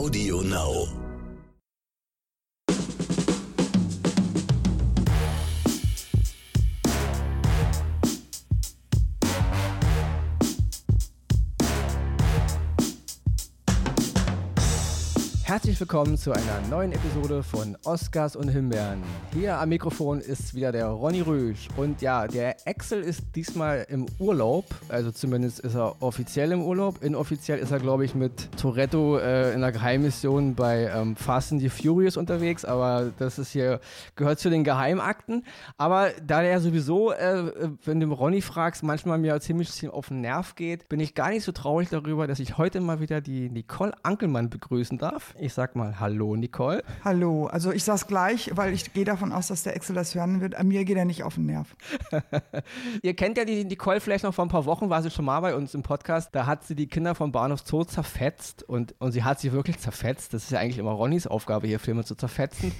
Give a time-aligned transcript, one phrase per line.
[0.00, 0.99] Audio Now.
[15.50, 19.02] Herzlich willkommen zu einer neuen Episode von Oscars und Himbeeren.
[19.34, 21.66] Hier am Mikrofon ist wieder der Ronny Rösch.
[21.76, 24.64] Und ja, der Axel ist diesmal im Urlaub.
[24.88, 27.02] Also zumindest ist er offiziell im Urlaub.
[27.02, 31.60] Inoffiziell ist er, glaube ich, mit Toretto äh, in einer Geheimmission bei ähm, Fast and
[31.60, 32.64] the Furious unterwegs.
[32.64, 33.80] Aber das ist hier,
[34.14, 35.44] gehört zu den Geheimakten.
[35.76, 40.54] Aber da der sowieso, äh, wenn du Ronny fragst, manchmal mir ziemlich auf den Nerv
[40.54, 43.94] geht, bin ich gar nicht so traurig darüber, dass ich heute mal wieder die Nicole
[44.04, 45.34] Ankelmann begrüßen darf.
[45.42, 46.84] Ich sag mal Hallo, Nicole.
[47.02, 50.42] Hallo, also ich sag's gleich, weil ich gehe davon aus, dass der Excel das hören
[50.42, 50.54] wird.
[50.54, 51.74] An mir geht er nicht auf den Nerv.
[53.02, 55.40] Ihr kennt ja die Nicole vielleicht noch vor ein paar Wochen, war sie schon mal
[55.40, 56.34] bei uns im Podcast.
[56.34, 59.78] Da hat sie die Kinder vom Bahnhof Zoo zerfetzt und, und sie hat sie wirklich
[59.78, 60.34] zerfetzt.
[60.34, 62.72] Das ist ja eigentlich immer Ronnys Aufgabe, hier Filme zu zerfetzen.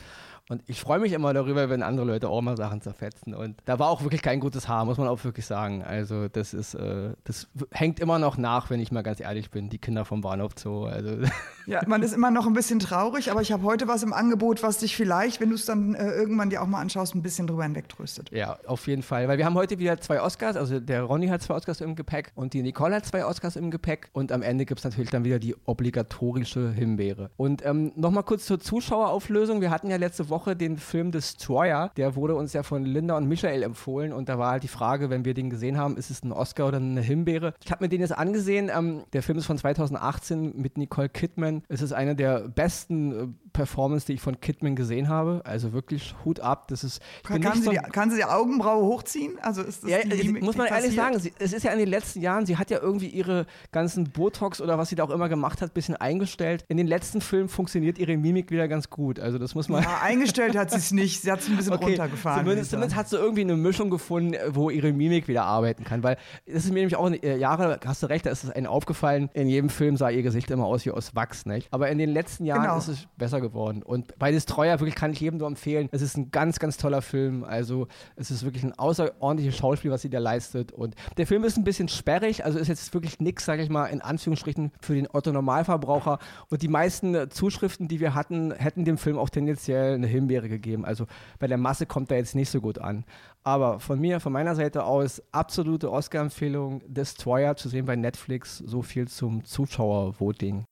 [0.50, 3.34] Und ich freue mich immer darüber, wenn andere Leute auch mal Sachen zerfetzen.
[3.34, 5.84] Und da war auch wirklich kein gutes Haar, muss man auch wirklich sagen.
[5.84, 9.68] Also das ist, äh, das hängt immer noch nach, wenn ich mal ganz ehrlich bin,
[9.70, 10.86] die Kinder vom Bahnhof Zoo.
[10.86, 11.18] Also.
[11.66, 14.64] Ja, man ist immer noch ein bisschen traurig, aber ich habe heute was im Angebot,
[14.64, 17.46] was dich vielleicht, wenn du es dann äh, irgendwann dir auch mal anschaust, ein bisschen
[17.46, 18.32] drüber hinwegtröstet.
[18.32, 19.28] Ja, auf jeden Fall.
[19.28, 22.32] Weil wir haben heute wieder zwei Oscars, also der Ronny hat zwei Oscars im Gepäck
[22.34, 24.08] und die Nicole hat zwei Oscars im Gepäck.
[24.12, 27.30] Und am Ende gibt es natürlich dann wieder die obligatorische Himbeere.
[27.36, 29.60] Und ähm, nochmal kurz zur Zuschauerauflösung.
[29.60, 33.26] Wir hatten ja letzte Woche den Film Destroyer, der wurde uns ja von Linda und
[33.26, 36.22] Michael empfohlen und da war halt die Frage, wenn wir den gesehen haben, ist es
[36.22, 37.54] ein Oscar oder eine Himbeere?
[37.64, 38.70] Ich habe mir den jetzt angesehen.
[38.74, 41.62] Ähm, der Film ist von 2018 mit Nicole Kidman.
[41.68, 45.42] Es ist eine der besten Performances, die ich von Kidman gesehen habe.
[45.44, 46.68] Also wirklich Hut ab.
[46.68, 49.38] Das ist, kann, kann, sie so, die, kann sie die Augenbraue hochziehen?
[49.40, 51.78] Also ist das ja, die, äh, muss man ehrlich sagen, sie, es ist ja in
[51.78, 55.10] den letzten Jahren, sie hat ja irgendwie ihre ganzen Botox oder was sie da auch
[55.10, 56.64] immer gemacht hat, ein bisschen eingestellt.
[56.68, 59.20] In den letzten Filmen funktioniert ihre Mimik wieder ganz gut.
[59.20, 59.82] Also das muss man.
[59.82, 61.22] Ja, eingestellt hat sie es nicht.
[61.22, 62.44] Sie hat es ein bisschen okay, runtergefahren.
[62.44, 66.02] Zumindest, zumindest hat sie irgendwie eine Mischung gefunden, wo ihre Mimik wieder arbeiten kann.
[66.02, 68.66] Weil das ist mir nämlich auch äh, Jahre, hast du recht, da ist es einem
[68.66, 71.68] aufgefallen, in jedem Film sah ihr Gesicht immer aus wie aus Wachs, nicht?
[71.70, 72.78] Aber in den letzten Jahren genau.
[72.78, 73.82] ist es besser geworden.
[73.82, 75.88] Und bei Destroyer wirklich kann ich jedem nur empfehlen.
[75.92, 77.44] Es ist ein ganz, ganz toller Film.
[77.44, 80.72] Also es ist wirklich ein außerordentliches Schauspiel, was sie da leistet.
[80.72, 83.86] Und der Film ist ein bisschen sperrig, also ist jetzt wirklich nichts, sage ich mal,
[83.86, 86.18] in Anführungsstrichen für den Otto-Normalverbraucher.
[86.48, 90.84] Und die meisten Zuschriften, die wir hatten, hätten dem Film auch tendenziell eine Himbeere gegeben.
[90.84, 91.06] Also
[91.38, 93.04] bei der Masse kommt er jetzt nicht so gut an.
[93.42, 98.58] Aber von mir, von meiner Seite aus, absolute Oscar-Empfehlung, Destroyer zu sehen bei Netflix.
[98.58, 100.66] So viel zum Zuschauervoting.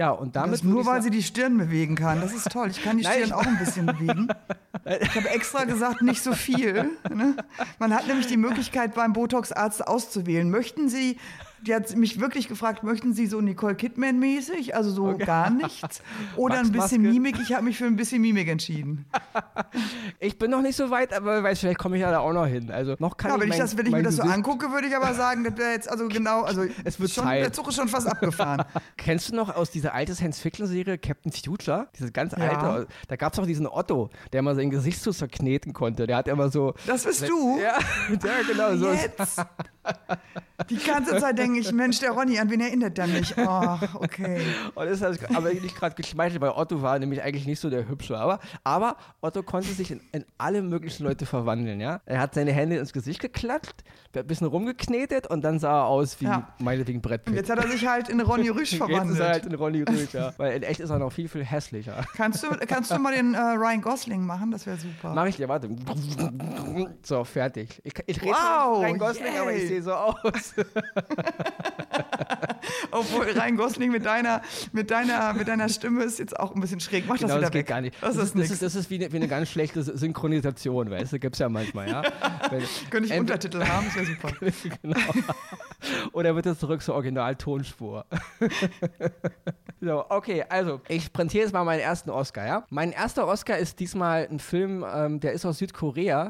[0.00, 0.54] Ja, und damit.
[0.54, 2.22] Das nur weil sie die Stirn bewegen kann.
[2.22, 2.70] Das ist toll.
[2.70, 4.28] Ich kann die Stirn Nein, auch ein bisschen bewegen.
[5.02, 6.90] Ich habe extra gesagt, nicht so viel.
[7.14, 7.36] Ne?
[7.78, 10.50] Man hat nämlich die Möglichkeit, beim Botox-Arzt auszuwählen.
[10.50, 11.18] Möchten Sie
[11.62, 15.24] die hat mich wirklich gefragt, möchten Sie so Nicole Kidman-mäßig, also so okay.
[15.24, 16.02] gar nichts?
[16.36, 17.36] Oder ein bisschen Mimik?
[17.40, 19.06] Ich habe mich für ein bisschen Mimik entschieden.
[20.20, 22.46] ich bin noch nicht so weit, aber weiß, vielleicht komme ich ja da auch noch
[22.46, 22.70] hin.
[22.70, 24.70] Also noch kann ja, ich wenn mein, ich das, wenn ich mir das so angucke,
[24.72, 27.42] würde ich aber sagen, das wäre jetzt also genau, also es wird schon, Zeit.
[27.42, 28.64] der Zug ist schon fast abgefahren.
[28.96, 31.88] Kennst du noch aus dieser alten Science-Fiction-Serie Captain Future?
[31.98, 32.38] Diese ganz ja.
[32.38, 36.06] alte, da gab es auch diesen Otto, der mal sein Gesicht so zerkneten konnte.
[36.06, 36.74] Der hat immer so.
[36.86, 37.58] Das bist du?
[37.58, 37.78] Ja,
[38.10, 38.92] ja genau so.
[38.92, 39.40] Jetzt.
[40.68, 43.34] Die ganze Zeit denke ich, Mensch, der Ronny, an wen erinnert der mich?
[43.38, 44.40] Ach, okay.
[44.74, 47.88] Und das ist aber nicht gerade geschmeichelt, weil Otto war nämlich eigentlich nicht so der
[47.88, 48.18] Hübsche.
[48.18, 52.00] Aber, aber Otto konnte sich in, in alle möglichen Leute verwandeln, ja.
[52.04, 53.84] Er hat seine Hände ins Gesicht geklatscht,
[54.14, 56.48] ein bisschen rumgeknetet und dann sah er aus wie ja.
[56.58, 57.26] meinetwegen Brett.
[57.26, 59.04] Und jetzt hat er sich halt in Ronny Rüsch verwandelt.
[59.04, 60.32] Jetzt ist er halt in Ronny Rüsch, ja.
[60.36, 62.04] Weil in echt ist er noch viel, viel hässlicher.
[62.16, 64.50] Kannst du, kannst du mal den äh, Ryan Gosling machen?
[64.50, 65.14] Das wäre super.
[65.14, 65.70] Mach ich dir, warte.
[67.02, 67.80] So, fertig.
[67.84, 69.38] Ich, ich rede wow, Ryan Gosling, yay.
[69.38, 70.54] aber ich sehe so aus.
[72.90, 74.42] Obwohl Ryan Gosling mit deiner,
[74.72, 77.04] mit, deiner, mit deiner Stimme ist jetzt auch ein bisschen schräg.
[77.06, 77.66] Mach genau, das wieder das geht weg.
[77.68, 77.96] gar nicht.
[78.00, 81.12] Das, das, ist, das, ist, das ist wie eine, wie eine ganz schlechte Synchronisation, weißt
[81.12, 81.18] du?
[81.18, 82.02] Gibt es ja manchmal, ja.
[82.50, 84.32] Wenn, Könnte ich Untertitel haben, das wäre super.
[84.82, 84.98] genau.
[86.12, 88.04] Oder wird es zurück zur Original-Tonspur?
[89.80, 92.66] so, okay, also ich präsentiere jetzt mal meinen ersten Oscar, ja.
[92.70, 96.28] Mein erster Oscar ist diesmal ein Film, ähm, der ist aus Südkorea.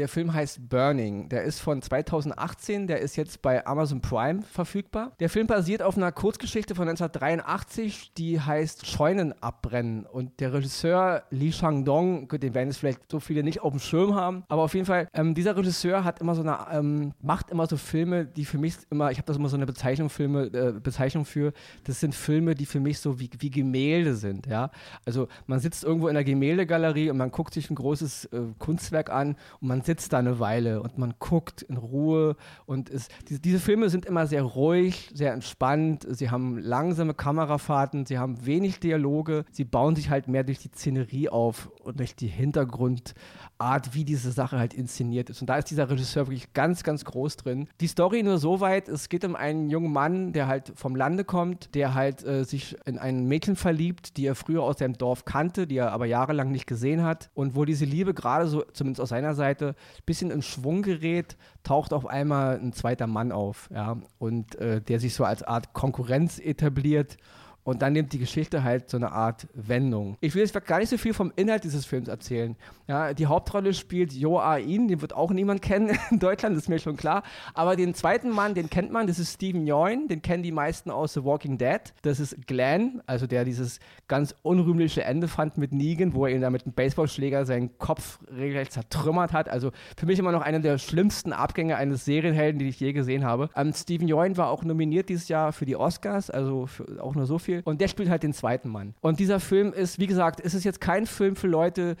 [0.00, 1.28] Der Film heißt Burning.
[1.28, 2.86] Der ist von 2018.
[2.86, 5.12] Der ist jetzt bei Amazon Prime verfügbar.
[5.20, 10.06] Der Film basiert auf einer Kurzgeschichte von 1983, die heißt Scheunen abbrennen.
[10.06, 14.14] Und der Regisseur Lee Chang-dong, den werden jetzt vielleicht so viele nicht auf dem Schirm
[14.14, 17.66] haben, aber auf jeden Fall, ähm, dieser Regisseur hat immer so eine, ähm, macht immer
[17.66, 20.72] so Filme, die für mich immer, ich habe das immer so eine Bezeichnung, Filme, äh,
[20.80, 21.52] Bezeichnung für,
[21.84, 24.70] das sind Filme, die für mich so wie, wie Gemälde sind, ja.
[25.04, 29.10] Also man sitzt irgendwo in der Gemäldegalerie und man guckt sich ein großes äh, Kunstwerk
[29.10, 33.40] an und man sitzt da eine Weile und man guckt in Ruhe und es, diese,
[33.40, 38.80] diese Filme sind immer sehr ruhig, sehr entspannt, sie haben langsame Kamerafahrten, sie haben wenig
[38.80, 44.04] Dialoge, sie bauen sich halt mehr durch die Szenerie auf und durch die Hintergrundart, wie
[44.04, 45.40] diese Sache halt inszeniert ist.
[45.40, 47.68] Und da ist dieser Regisseur wirklich ganz, ganz groß drin.
[47.80, 51.24] Die Story nur so weit, es geht um einen jungen Mann, der halt vom Lande
[51.24, 55.24] kommt, der halt äh, sich in ein Mädchen verliebt, die er früher aus seinem Dorf
[55.24, 59.00] kannte, die er aber jahrelang nicht gesehen hat und wo diese Liebe gerade so, zumindest
[59.00, 63.68] aus seiner Seite, ein bisschen in Schwung gerät, taucht auf einmal ein zweiter Mann auf,
[63.72, 67.16] ja, und äh, der sich so als Art Konkurrenz etabliert
[67.64, 70.16] und dann nimmt die Geschichte halt so eine Art Wendung.
[70.20, 72.56] Ich will jetzt gar nicht so viel vom Inhalt dieses Films erzählen.
[72.88, 76.96] Ja, die Hauptrolle spielt Joain, den wird auch niemand kennen in Deutschland, ist mir schon
[76.96, 77.22] klar.
[77.54, 80.90] Aber den zweiten Mann, den kennt man, das ist Steven Yeun, den kennen die meisten
[80.90, 81.80] aus The Walking Dead.
[82.02, 83.78] Das ist Glenn, also der dieses
[84.08, 88.18] ganz unrühmliche Ende fand mit Negan, wo er ihn da mit einem Baseballschläger seinen Kopf
[88.34, 89.48] regelrecht zertrümmert hat.
[89.48, 93.24] Also für mich immer noch einer der schlimmsten Abgänge eines Serienhelden, die ich je gesehen
[93.24, 93.50] habe.
[93.54, 96.68] Ähm, Steven Yeun war auch nominiert dieses Jahr für die Oscars, also
[96.98, 97.62] auch nur so viel viel.
[97.64, 98.94] Und der spielt halt den zweiten Mann.
[99.00, 101.96] Und dieser Film ist, wie gesagt, ist es jetzt kein Film für Leute,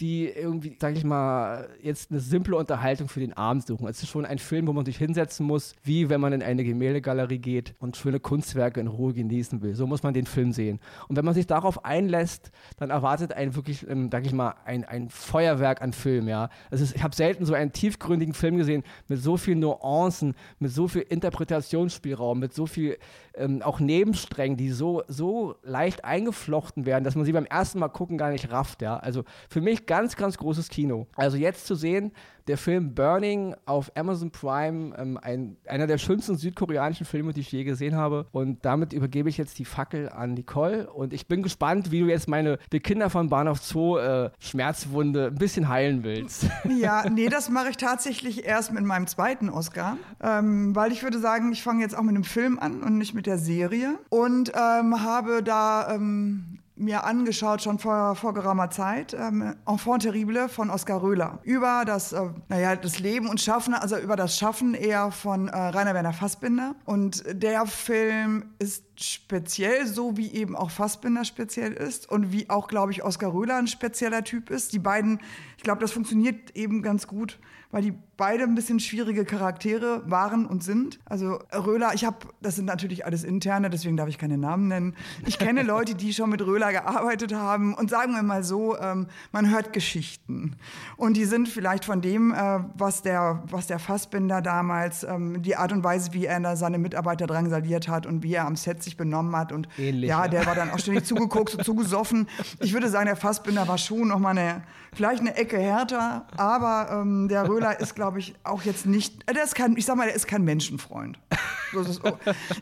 [0.00, 3.86] die irgendwie, sag ich mal, jetzt eine simple Unterhaltung für den Abend suchen.
[3.86, 6.64] Es ist schon ein Film, wo man sich hinsetzen muss, wie wenn man in eine
[6.64, 9.74] Gemäldegalerie geht und schöne Kunstwerke in Ruhe genießen will.
[9.74, 10.80] So muss man den Film sehen.
[11.08, 14.84] Und wenn man sich darauf einlässt, dann erwartet einen wirklich, ähm, sag ich mal, ein,
[14.84, 16.48] ein Feuerwerk an Film, ja.
[16.70, 20.70] Es ist, ich habe selten so einen tiefgründigen Film gesehen mit so vielen Nuancen, mit
[20.70, 22.96] so viel Interpretationsspielraum, mit so viel
[23.34, 27.88] ähm, auch Nebensträngen, die so, so leicht eingeflochten werden, dass man sie beim ersten Mal
[27.88, 28.96] gucken gar nicht rafft, ja.
[28.96, 31.08] Also für mich ganz, ganz großes Kino.
[31.16, 32.12] Also jetzt zu sehen,
[32.46, 37.50] der Film Burning auf Amazon Prime, ähm, ein, einer der schönsten südkoreanischen Filme, die ich
[37.50, 38.26] je gesehen habe.
[38.30, 40.88] Und damit übergebe ich jetzt die Fackel an Nicole.
[40.92, 45.26] Und ich bin gespannt, wie du jetzt meine Die Kinder von Bahnhof Zoo äh, Schmerzwunde
[45.26, 46.46] ein bisschen heilen willst.
[46.80, 49.96] Ja, nee, das mache ich tatsächlich erst mit meinem zweiten Oscar.
[50.22, 53.12] Ähm, weil ich würde sagen, ich fange jetzt auch mit einem Film an und nicht
[53.12, 53.98] mit der Serie.
[54.08, 60.48] Und ähm, habe da ähm, mir angeschaut, schon vor, vor geraumer Zeit, ähm, Enfant terrible
[60.48, 61.38] von Oskar Röhler.
[61.42, 65.56] Über das, äh, naja, das Leben und Schaffen, also über das Schaffen eher von äh,
[65.56, 66.74] Rainer Werner Fassbinder.
[66.84, 72.66] Und der Film ist speziell, so wie eben auch Fassbinder speziell ist und wie auch,
[72.68, 74.72] glaube ich, Oskar Röhler ein spezieller Typ ist.
[74.72, 75.20] Die beiden,
[75.56, 77.38] ich glaube, das funktioniert eben ganz gut
[77.70, 80.98] weil die beide ein bisschen schwierige Charaktere waren und sind.
[81.06, 84.94] Also Röhler, ich habe, das sind natürlich alles interne, deswegen darf ich keine Namen nennen.
[85.24, 89.06] Ich kenne Leute, die schon mit Röhler gearbeitet haben und sagen wir mal so, ähm,
[89.32, 90.56] man hört Geschichten
[90.96, 95.56] und die sind vielleicht von dem, äh, was der, was der Fassbinder damals, ähm, die
[95.56, 98.96] Art und Weise, wie er seine Mitarbeiter drangsaliert hat und wie er am Set sich
[98.96, 102.28] benommen hat und Ähnlich, ja, der war dann auch ständig zugeguckt, so zugesoffen.
[102.58, 106.88] Ich würde sagen, der Fassbinder war schon noch mal eine, vielleicht eine Ecke härter, aber
[106.92, 109.96] ähm, der Röhler ist, glaube ich, auch jetzt nicht, äh, der ist kein, ich sag
[109.96, 111.18] mal, der ist kein Menschenfreund.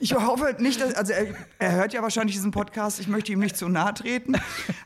[0.01, 1.27] Ich hoffe nicht, dass, also er,
[1.59, 4.35] er, hört ja wahrscheinlich diesen Podcast, ich möchte ihm nicht zu nahe treten,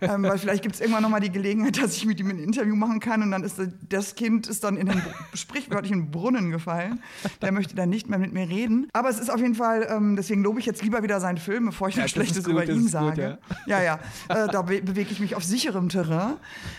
[0.01, 2.77] ähm, weil vielleicht gibt es irgendwann nochmal die Gelegenheit, dass ich mit ihm ein Interview
[2.77, 5.03] machen kann und dann ist das Kind ist dann in den
[5.35, 7.03] sprichwörtlichen Brunnen gefallen.
[7.41, 8.89] Der möchte dann nicht mehr mit mir reden.
[8.93, 11.67] Aber es ist auf jeden Fall, ähm, deswegen lobe ich jetzt lieber wieder seinen Film,
[11.67, 13.39] bevor ich ja, Schlechtes gut, über ihn sage.
[13.49, 13.99] Gut, ja, ja,
[14.29, 16.35] ja äh, da be bewege ich mich auf sicherem Terrain.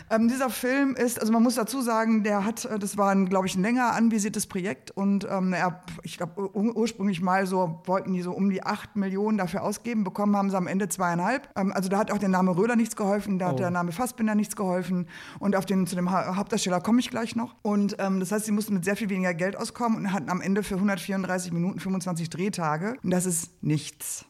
[0.10, 3.30] Ähm, dieser Film ist, also man muss dazu sagen, der hat, äh, das war ein,
[3.30, 7.80] glaube ich, ein länger anvisiertes Projekt und ähm, er, ich glaube, ursprünglich mal mal so,
[7.86, 11.50] wollten die so um die 8 Millionen dafür ausgeben, bekommen haben sie am Ende zweieinhalb.
[11.56, 13.50] Ähm, also da hat auch der Name Röhler nichts geholfen, da oh.
[13.50, 15.08] hat der Name Fassbinder nichts geholfen
[15.40, 17.56] und auf den, zu dem ha Hauptdarsteller komme ich gleich noch.
[17.62, 20.42] Und ähm, das heißt, sie mussten mit sehr viel weniger Geld auskommen und hatten am
[20.42, 22.96] Ende für 134 Minuten 25 Drehtage.
[23.04, 24.26] Und das ist nichts.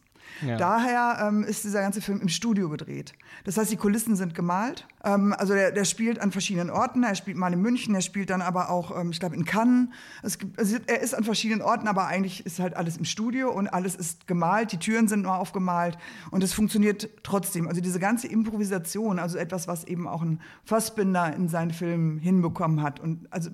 [0.45, 0.57] Ja.
[0.57, 3.13] Daher ähm, ist dieser ganze Film im Studio gedreht.
[3.43, 4.87] Das heißt, die Kulissen sind gemalt.
[5.03, 7.03] Ähm, also der, der, spielt an verschiedenen Orten.
[7.03, 9.89] Er spielt mal in München, er spielt dann aber auch, ähm, ich glaube, in Cannes.
[10.37, 13.67] Gibt, also er ist an verschiedenen Orten, aber eigentlich ist halt alles im Studio und
[13.67, 14.71] alles ist gemalt.
[14.71, 15.97] Die Türen sind nur aufgemalt
[16.31, 17.67] und es funktioniert trotzdem.
[17.67, 22.81] Also diese ganze Improvisation, also etwas, was eben auch ein Fassbinder in seinen Filmen hinbekommen
[22.81, 22.99] hat.
[22.99, 23.49] Und also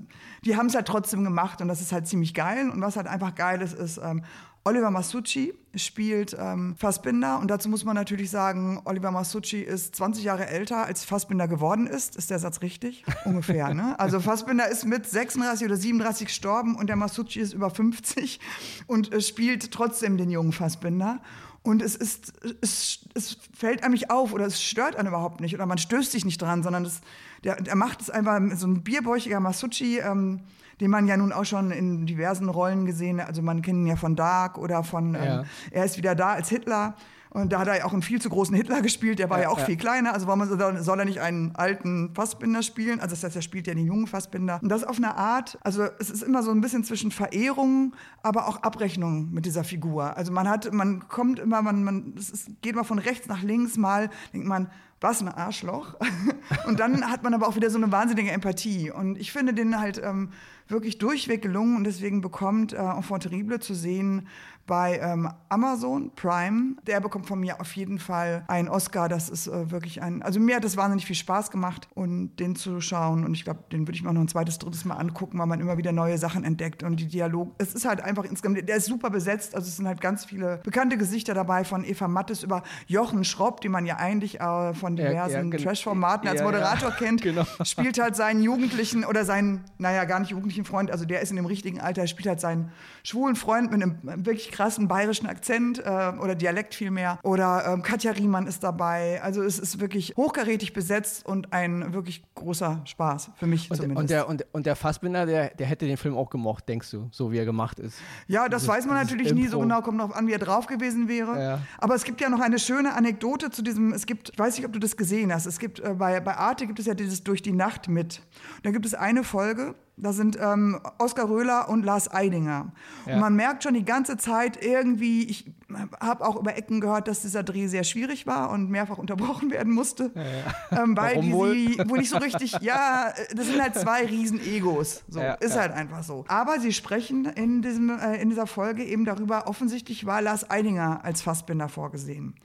[0.46, 2.70] die haben es halt trotzdem gemacht und das ist halt ziemlich geil.
[2.70, 4.24] Und was halt einfach geil ist, ist ähm,
[4.66, 10.24] Oliver Masucci spielt ähm, Fassbinder und dazu muss man natürlich sagen, Oliver Masucci ist 20
[10.24, 12.16] Jahre älter, als Fassbinder geworden ist.
[12.16, 13.06] Ist der Satz richtig?
[13.26, 14.00] Ungefähr, ne?
[14.00, 18.40] Also Fassbinder ist mit 36 oder 37 gestorben und der Masucci ist über 50
[18.88, 21.22] und äh, spielt trotzdem den jungen Fassbinder.
[21.62, 25.54] Und es ist, es, es fällt einem nicht auf oder es stört einen überhaupt nicht
[25.54, 27.02] oder man stößt sich nicht dran, sondern das,
[27.44, 30.42] der, der macht es einfach so ein bierbäuchiger Masucci, ähm,
[30.80, 33.28] den man ja nun auch schon in diversen Rollen gesehen hat.
[33.28, 35.44] Also man kennt ihn ja von Dark oder von ähm, ja.
[35.72, 36.96] Er ist wieder da als Hitler.
[37.32, 39.44] Und da hat er ja auch einen viel zu großen Hitler gespielt, der war ja,
[39.44, 39.66] ja auch ja.
[39.66, 40.14] viel kleiner.
[40.14, 40.44] Also warum
[40.82, 43.00] soll er nicht einen alten Fassbinder spielen?
[43.00, 44.60] Also das heißt, er spielt ja den jungen Fassbinder.
[44.62, 47.94] Und das auf eine Art, also es ist immer so ein bisschen zwischen Verehrung,
[48.24, 50.18] aber auch Abrechnung mit dieser Figur.
[50.18, 53.78] Also man hat, man kommt immer, man, man, es geht mal von rechts nach links,
[53.78, 54.72] mal denkt man,
[55.02, 55.96] was ein Arschloch.
[56.68, 58.92] Und dann hat man aber auch wieder so eine wahnsinnige Empathie.
[58.92, 60.32] Und ich finde den halt ähm,
[60.68, 64.28] wirklich durchweg gelungen und deswegen bekommt äh, Enfant Terrible zu sehen
[64.70, 66.76] bei ähm, Amazon Prime.
[66.86, 69.10] Der bekommt von mir auf jeden Fall einen Oscar.
[69.10, 72.56] Das ist äh, wirklich ein, also mir hat es wahnsinnig viel Spaß gemacht und den
[72.56, 73.26] zu schauen.
[73.26, 75.48] Und ich glaube, den würde ich mir auch noch ein zweites, drittes Mal angucken, weil
[75.48, 77.56] man immer wieder neue Sachen entdeckt und die Dialog.
[77.58, 79.56] Es ist halt einfach insgesamt, der ist super besetzt.
[79.56, 83.62] Also es sind halt ganz viele bekannte Gesichter dabei von Eva Mattes über Jochen Schropp,
[83.62, 87.24] den man ja eigentlich äh, von diversen ja, ja, Trash-Formaten als Moderator ja, kennt.
[87.30, 87.46] Genau.
[87.64, 91.36] Spielt halt seinen Jugendlichen oder seinen, naja, gar nicht jugendlichen Freund, also der ist in
[91.36, 92.72] dem richtigen Alter, spielt halt seinen
[93.04, 97.18] schwulen Freund mit einem wirklich krassen bayerischen Akzent äh, oder Dialekt vielmehr.
[97.24, 99.22] Oder ähm, Katja Riemann ist dabei.
[99.24, 104.02] Also es ist wirklich hochkarätig besetzt und ein wirklich großer Spaß, für mich und, zumindest.
[104.02, 107.08] Und der, und, und der Fassbinder, der, der hätte den Film auch gemocht, denkst du,
[107.10, 108.00] so wie er gemacht ist.
[108.28, 110.68] Ja, das, das weiß man natürlich nie so genau, kommt noch an, wie er drauf
[110.68, 111.42] gewesen wäre.
[111.42, 111.60] Ja.
[111.78, 114.66] Aber es gibt ja noch eine schöne Anekdote zu diesem, es gibt, ich weiß nicht,
[114.66, 117.24] ob du das gesehen hast, es gibt, äh, bei, bei Arte gibt es ja dieses
[117.24, 118.24] Durch die Nacht mit.
[118.58, 122.72] Und da gibt es eine Folge, da sind ähm, Oskar Röhler und Lars Eidinger.
[123.06, 123.14] Ja.
[123.14, 125.52] Und man merkt schon die ganze Zeit irgendwie, ich
[126.00, 129.74] habe auch über Ecken gehört, dass dieser Dreh sehr schwierig war und mehrfach unterbrochen werden
[129.74, 130.12] musste.
[130.16, 130.84] Ja, ja.
[130.84, 135.04] Ähm, weil die sie, wo nicht so richtig, ja, das sind halt zwei Riesen-Egos.
[135.08, 136.26] So, ist halt einfach so.
[136.28, 141.04] Aber sie sprechen in, diesem, äh, in dieser Folge eben darüber, offensichtlich war Lars Eidinger
[141.04, 142.36] als Fassbinder vorgesehen.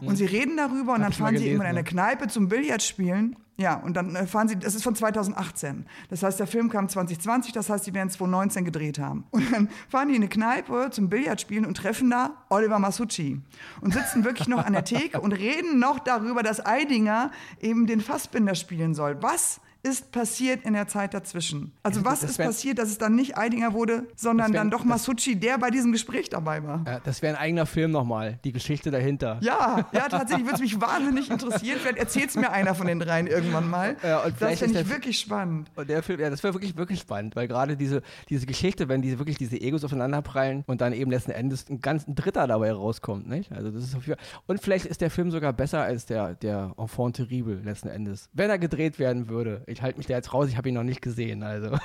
[0.00, 3.36] Und sie reden darüber und Hab dann fahren sie eben in eine Kneipe zum Billardspielen.
[3.60, 5.84] Ja, und dann äh, fahren sie, das ist von 2018.
[6.10, 9.24] Das heißt, der Film kam 2020, das heißt, sie werden 2019 gedreht haben.
[9.32, 13.40] Und dann fahren die in eine Kneipe zum Billardspielen und treffen da Oliver Masucci.
[13.80, 18.00] Und sitzen wirklich noch an der Theke und reden noch darüber, dass Eidinger eben den
[18.00, 19.20] Fassbinder spielen soll.
[19.22, 21.72] Was ist passiert in der Zeit dazwischen?
[21.82, 25.36] Also was ist passiert, dass es dann nicht Eidinger wurde, sondern wär, dann doch Masucci,
[25.36, 26.84] der bei diesem Gespräch dabei war?
[26.86, 29.38] Ja, das wäre ein eigener Film nochmal, die Geschichte dahinter.
[29.40, 31.78] Ja, ja, tatsächlich würde es mich wahnsinnig interessieren.
[31.80, 33.96] Vielleicht erzählt es mir einer von den dreien irgendwann mal.
[34.02, 35.70] Ja, und das finde ich wirklich spannend.
[35.76, 39.00] Und der Film, ja, das wäre wirklich, wirklich spannend, weil gerade diese, diese Geschichte, wenn
[39.00, 42.72] diese wirklich diese Egos aufeinanderprallen und dann eben letzten Endes ein ganz ein Dritter dabei
[42.72, 43.52] rauskommt, nicht?
[43.52, 46.34] Also das ist auf jeden Fall, und vielleicht ist der Film sogar besser als der,
[46.34, 48.28] der Enfant terrible letzten Endes.
[48.32, 49.62] Wenn er gedreht werden würde.
[49.68, 51.70] Ich halte mich da jetzt raus, ich habe ihn noch nicht gesehen, also.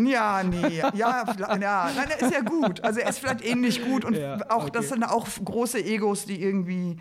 [0.00, 1.24] Ja, nee, ja, ja,
[1.58, 2.84] nein, er ist ja gut.
[2.84, 4.70] Also er ist vielleicht ähnlich gut und ja, auch, okay.
[4.74, 6.98] das sind auch große Egos, die irgendwie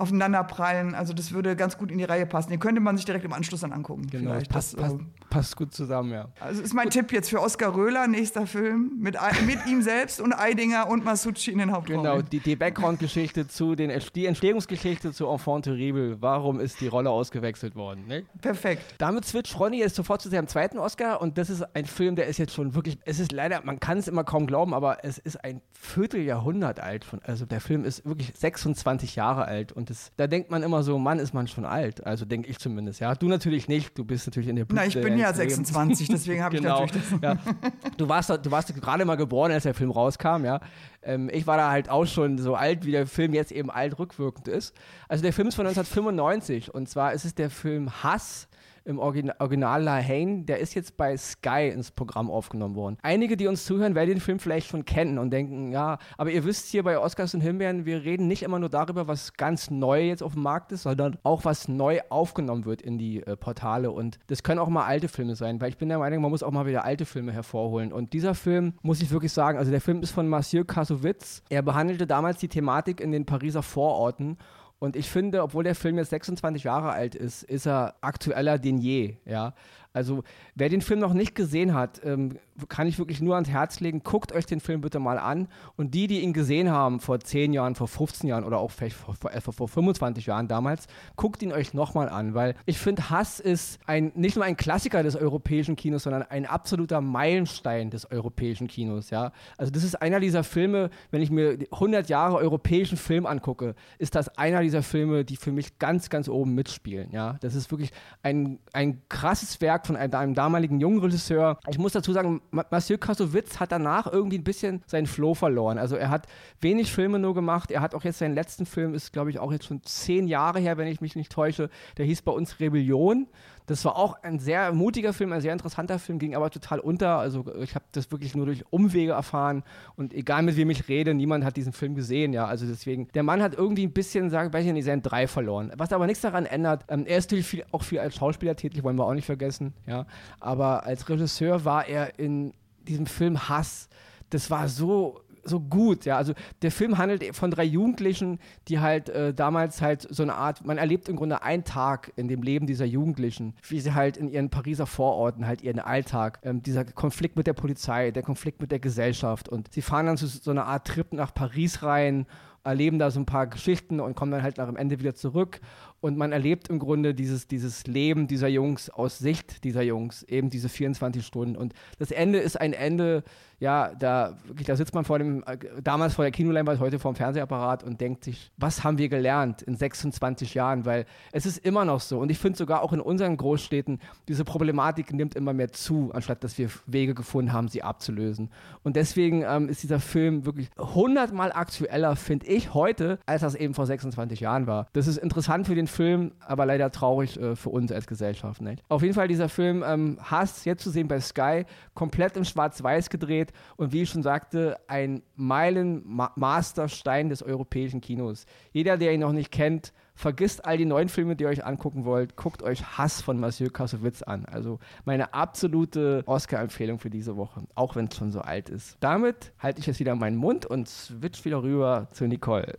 [0.00, 0.94] aufeinanderprallen.
[0.94, 2.50] Also das würde ganz gut in die Reihe passen.
[2.50, 4.06] Den könnte man sich direkt im Anschluss dann angucken.
[4.10, 4.50] Genau, vielleicht.
[4.50, 6.28] Passt, das, passt, äh, passt, gut zusammen, ja.
[6.40, 6.94] Also ist mein gut.
[6.94, 9.16] Tipp jetzt für Oskar Röhler, nächster Film, mit,
[9.46, 12.02] mit ihm selbst und Eidinger und Masucci in den Hauptrollen.
[12.02, 16.16] Genau, die, die Background-Geschichte zu den, die Entstehungsgeschichte zu Enfant terrible.
[16.20, 18.06] Warum ist die Rolle ausgewechselt worden?
[18.06, 18.24] Ne?
[18.40, 18.94] Perfekt.
[18.98, 22.26] Damit switcht Ronny jetzt sofort zu seinem zweiten Oscar und das ist ein Film, der
[22.26, 25.18] ist jetzt schon wirklich, es ist leider, man kann es immer kaum glauben, aber es
[25.18, 27.04] ist ein Vierteljahrhundert alt.
[27.04, 30.84] Von, also der Film ist wirklich 26 Jahre alt und das, da denkt man immer
[30.84, 32.06] so, Mann, ist man schon alt.
[32.06, 33.12] Also denke ich zumindest, ja.
[33.16, 34.80] Du natürlich nicht, du bist natürlich in der Blüte.
[34.80, 36.84] Na, ich bin ja 26, deswegen habe genau.
[36.84, 37.20] ich natürlich das.
[37.20, 37.54] Ja.
[37.96, 40.60] Du warst, du warst gerade mal geboren, als der Film rauskam, ja.
[41.02, 43.98] Ähm, ich war da halt auch schon so alt, wie der Film jetzt eben alt
[43.98, 44.76] rückwirkend ist.
[45.08, 48.46] Also der Film ist von 1995 und zwar ist es der Film Hass
[48.90, 52.98] im Origin Original La Haine, der ist jetzt bei Sky ins Programm aufgenommen worden.
[53.02, 56.44] Einige, die uns zuhören, werden den Film vielleicht schon kennen und denken, ja, aber ihr
[56.44, 60.02] wisst hier bei Oscars und Himbeeren, wir reden nicht immer nur darüber, was ganz neu
[60.02, 63.90] jetzt auf dem Markt ist, sondern auch, was neu aufgenommen wird in die äh, Portale.
[63.90, 66.42] Und das können auch mal alte Filme sein, weil ich bin der Meinung, man muss
[66.42, 67.92] auch mal wieder alte Filme hervorholen.
[67.92, 71.42] Und dieser Film, muss ich wirklich sagen, also der Film ist von Mathieu Kassovitz.
[71.48, 74.36] Er behandelte damals die Thematik in den Pariser Vororten
[74.80, 78.78] und ich finde, obwohl der Film jetzt 26 Jahre alt ist, ist er aktueller denn
[78.78, 79.16] je.
[79.26, 79.52] Ja?
[79.92, 80.22] Also,
[80.54, 84.02] wer den Film noch nicht gesehen hat, ähm, kann ich wirklich nur ans Herz legen,
[84.04, 85.48] guckt euch den Film bitte mal an.
[85.76, 88.94] Und die, die ihn gesehen haben vor 10 Jahren, vor 15 Jahren oder auch vielleicht
[88.94, 93.40] vor, vor, vor 25 Jahren damals, guckt ihn euch nochmal an, weil ich finde, Hass
[93.40, 98.68] ist ein, nicht nur ein Klassiker des europäischen Kinos, sondern ein absoluter Meilenstein des europäischen
[98.68, 99.10] Kinos.
[99.10, 99.32] Ja?
[99.56, 104.14] Also, das ist einer dieser Filme, wenn ich mir 100 Jahre europäischen Film angucke, ist
[104.14, 107.10] das einer dieser Filme, die für mich ganz, ganz oben mitspielen.
[107.10, 107.38] Ja?
[107.40, 107.90] Das ist wirklich
[108.22, 111.58] ein, ein krasses Werk Werk von einem, einem damaligen jungen Regisseur.
[111.68, 115.78] Ich muss dazu sagen, Mathieu Kassovitz hat danach irgendwie ein bisschen seinen Flow verloren.
[115.78, 116.26] Also er hat
[116.60, 117.70] wenig Filme nur gemacht.
[117.70, 120.60] Er hat auch jetzt seinen letzten Film, ist glaube ich auch jetzt schon zehn Jahre
[120.60, 121.70] her, wenn ich mich nicht täusche.
[121.96, 123.26] Der hieß bei uns Rebellion.
[123.70, 127.18] Das war auch ein sehr mutiger Film, ein sehr interessanter Film, ging aber total unter.
[127.18, 129.62] Also ich habe das wirklich nur durch Umwege erfahren
[129.94, 132.46] und egal mit wem ich rede, niemand hat diesen Film gesehen, ja.
[132.46, 135.70] Also deswegen, der Mann hat irgendwie ein bisschen, sag ich nicht, seinen drei verloren.
[135.76, 138.82] Was aber nichts daran ändert, ähm, er ist natürlich viel, auch viel als Schauspieler tätig,
[138.82, 140.04] wollen wir auch nicht vergessen, ja.
[140.40, 142.52] Aber als Regisseur war er in
[142.88, 143.88] diesem Film Hass.
[144.30, 146.16] Das war so so gut, ja.
[146.16, 150.64] Also der Film handelt von drei Jugendlichen, die halt äh, damals halt so eine Art,
[150.64, 154.28] man erlebt im Grunde einen Tag in dem Leben dieser Jugendlichen, wie sie halt in
[154.28, 158.72] ihren Pariser Vororten halt ihren Alltag, ähm, dieser Konflikt mit der Polizei, der Konflikt mit
[158.72, 162.26] der Gesellschaft und sie fahren dann zu so einer Art Trip nach Paris rein
[162.64, 165.60] erleben da so ein paar Geschichten und kommen dann halt nach dem Ende wieder zurück
[166.00, 170.50] und man erlebt im Grunde dieses, dieses Leben dieser Jungs aus Sicht dieser Jungs, eben
[170.50, 171.56] diese 24 Stunden.
[171.56, 173.22] Und das Ende ist ein Ende,
[173.58, 177.16] ja, da, da sitzt man vor dem, äh, damals vor der Kinoleinwand, heute vor dem
[177.16, 180.86] Fernsehapparat und denkt sich, was haben wir gelernt in 26 Jahren?
[180.86, 182.18] Weil es ist immer noch so.
[182.18, 186.42] Und ich finde sogar auch in unseren Großstädten, diese Problematik nimmt immer mehr zu, anstatt
[186.42, 188.50] dass wir Wege gefunden haben, sie abzulösen.
[188.82, 193.74] Und deswegen ähm, ist dieser Film wirklich hundertmal aktueller, finde ich, heute, als das eben
[193.74, 194.88] vor 26 Jahren war.
[194.94, 198.60] Das ist interessant für den Film, aber leider traurig äh, für uns als Gesellschaft.
[198.60, 198.82] Nicht?
[198.88, 203.10] Auf jeden Fall dieser Film ähm, Hass, jetzt zu sehen bei Sky, komplett in Schwarz-Weiß
[203.10, 208.46] gedreht und wie ich schon sagte, ein Meilenmasterstein des europäischen Kinos.
[208.72, 212.04] Jeder, der ihn noch nicht kennt, vergisst all die neuen Filme, die ihr euch angucken
[212.04, 212.36] wollt.
[212.36, 214.44] Guckt euch Hass von Mathieu Kassowitz an.
[214.44, 218.96] Also meine absolute Oscar-Empfehlung für diese Woche, auch wenn es schon so alt ist.
[219.00, 222.78] Damit halte ich jetzt wieder meinen Mund und switch wieder rüber zu Nicole.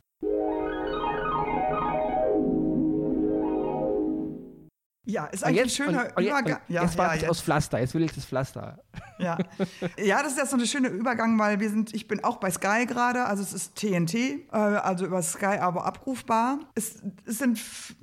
[5.11, 6.59] Ja, ist eigentlich jetzt, ein schöner und, und, Übergang.
[6.67, 8.79] Und ja, jetzt ja, ich aus Pflaster, jetzt will ich das Pflaster.
[9.19, 9.37] Ja.
[10.03, 12.49] ja, das ist jetzt so ein schöner Übergang, weil wir sind, ich bin auch bei
[12.49, 16.59] Sky gerade, also es ist TNT, äh, also über Sky aber abrufbar.
[16.75, 17.59] Es, es sind,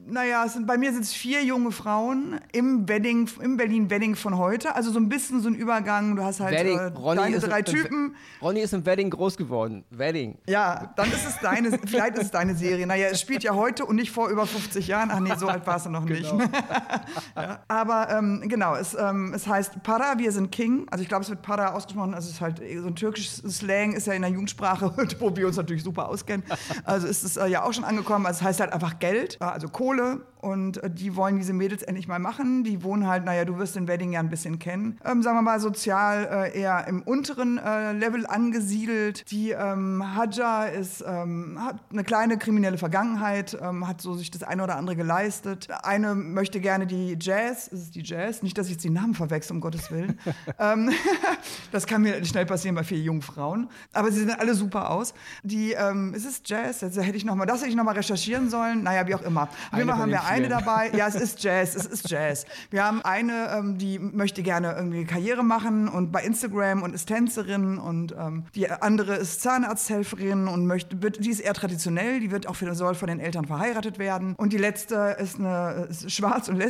[0.06, 4.36] naja, es sind, bei mir sind es vier junge Frauen im Wedding, im Berlin-Wedding von
[4.36, 6.78] heute, also so ein bisschen so ein Übergang, du hast halt Wedding.
[6.78, 8.14] Äh, deine drei Typen.
[8.42, 10.36] Ronny ist im Wedding groß geworden, Wedding.
[10.46, 12.86] Ja, dann ist es deine, vielleicht ist es deine Serie.
[12.86, 15.10] Naja, es spielt ja heute und nicht vor über 50 Jahren.
[15.10, 16.32] Ach nee, so alt war es noch nicht.
[17.68, 20.86] Aber ähm, genau, es, ähm, es heißt Para, wir sind King.
[20.90, 22.14] Also ich glaube, es wird Para ausgesprochen.
[22.14, 25.46] Also es ist halt so ein türkisches Slang, ist ja in der Jugendsprache, wo wir
[25.46, 26.44] uns natürlich super auskennen.
[26.84, 28.26] Also ist es äh, ja auch schon angekommen.
[28.26, 32.08] Also es heißt halt einfach Geld, also Kohle und äh, die wollen diese Mädels endlich
[32.08, 32.64] mal machen.
[32.64, 34.98] Die wohnen halt, naja, du wirst den Wedding ja ein bisschen kennen.
[35.04, 39.30] Ähm, sagen wir mal, sozial äh, eher im unteren äh, Level angesiedelt.
[39.30, 44.42] Die ähm, Hadja ist, ähm, hat eine kleine kriminelle Vergangenheit, ähm, hat so sich das
[44.42, 45.68] eine oder andere geleistet.
[45.82, 48.42] Eine möchte gerne die Jazz, ist es die Jazz?
[48.42, 50.18] Nicht, dass ich jetzt die Namen verwechsel, um Gottes Willen.
[50.60, 50.90] Ähm,
[51.72, 53.68] das kann mir schnell passieren bei vier jungen Frauen.
[53.92, 55.14] Aber sie sehen alle super aus.
[55.42, 56.80] Die, ähm, ist es Jazz?
[56.80, 58.82] Das hätte ich noch mal, das hätte ich noch mal recherchieren sollen.
[58.82, 59.48] Naja, wie auch immer.
[59.72, 62.44] Wir haben wir eine dabei, ja, es ist Jazz, es ist Jazz.
[62.70, 67.06] Wir haben eine, ähm, die möchte gerne irgendwie Karriere machen und bei Instagram und ist
[67.06, 72.30] Tänzerin und ähm, die andere ist Zahnarzthelferin und möchte, wird, die ist eher traditionell, die
[72.30, 74.34] wird auch für, soll von den Eltern verheiratet werden.
[74.36, 76.67] Und die letzte ist, eine, ist schwarz und lesbisch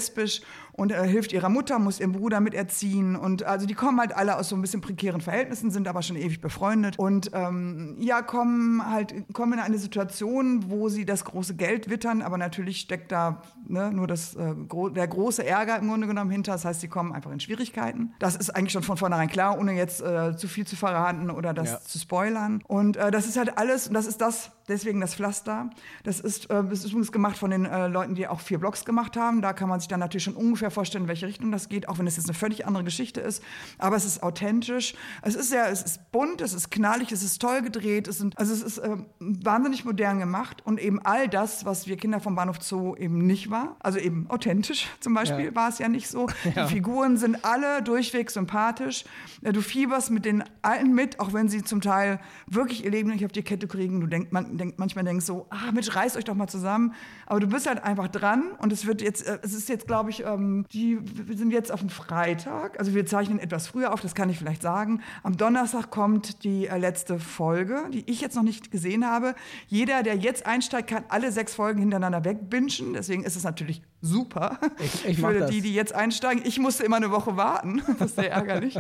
[0.72, 4.37] und äh, hilft ihrer Mutter, muss ihren Bruder miterziehen und also die kommen halt alle
[4.37, 8.88] aus so ein bisschen prekären Verhältnissen, sind aber schon ewig befreundet und ähm, ja, kommen
[8.88, 13.42] halt, kommen in eine Situation, wo sie das große Geld wittern, aber natürlich steckt da
[13.66, 16.52] ne, nur das, äh, gro der große Ärger im Grunde genommen hinter.
[16.52, 18.12] Das heißt, sie kommen einfach in Schwierigkeiten.
[18.18, 21.54] Das ist eigentlich schon von vornherein klar, ohne jetzt äh, zu viel zu verraten oder
[21.54, 21.80] das ja.
[21.80, 22.62] zu spoilern.
[22.66, 25.70] Und äh, das ist halt alles, und das ist das, deswegen das Pflaster.
[26.04, 29.16] Das ist, äh, ist übrigens gemacht von den äh, Leuten, die auch vier Blogs gemacht
[29.16, 29.42] haben.
[29.42, 31.98] Da kann man sich dann natürlich schon ungefähr vorstellen, in welche Richtung das geht, auch
[31.98, 33.42] wenn es jetzt eine völlig andere Geschichte ist.
[33.78, 34.94] Aber es ist authentisch.
[35.22, 38.09] Es ist ja, es ist bunt, es ist knallig, es ist toll gedreht.
[38.09, 41.96] Es sind, also es ist äh, wahnsinnig modern gemacht und eben all das, was wir
[41.96, 43.76] Kinder vom Bahnhof Zoo eben nicht war.
[43.81, 45.54] Also eben authentisch zum Beispiel ja.
[45.54, 46.28] war es ja nicht so.
[46.54, 46.66] Ja.
[46.66, 49.04] Die Figuren sind alle durchweg sympathisch.
[49.42, 53.11] Äh, du fieberst mit den allen mit, auch wenn sie zum Teil wirklich ihr Leben
[53.11, 54.00] nicht auf die Kette kriegen.
[54.00, 56.94] Du denkst man, denk, manchmal denkst so, ah, Mensch, reißt euch doch mal zusammen.
[57.29, 60.09] Aber du bist halt einfach dran und es wird jetzt, äh, es ist jetzt, glaube
[60.09, 62.79] ich, ähm, die, wir sind jetzt auf dem Freitag.
[62.79, 65.03] Also wir zeichnen etwas früher auf, das kann ich vielleicht sagen.
[65.23, 69.35] Am Donnerstag kommt die äh, letzte Folge, die ich jetzt noch nicht gesehen habe.
[69.67, 72.95] Jeder, der jetzt einsteigt, kann alle sechs Folgen hintereinander wegbinschen.
[72.95, 76.43] Deswegen ist es natürlich super ich, ich für die, die jetzt einsteigen.
[76.47, 77.83] Ich musste immer eine Woche warten.
[77.99, 78.79] Das ist sehr ärgerlich.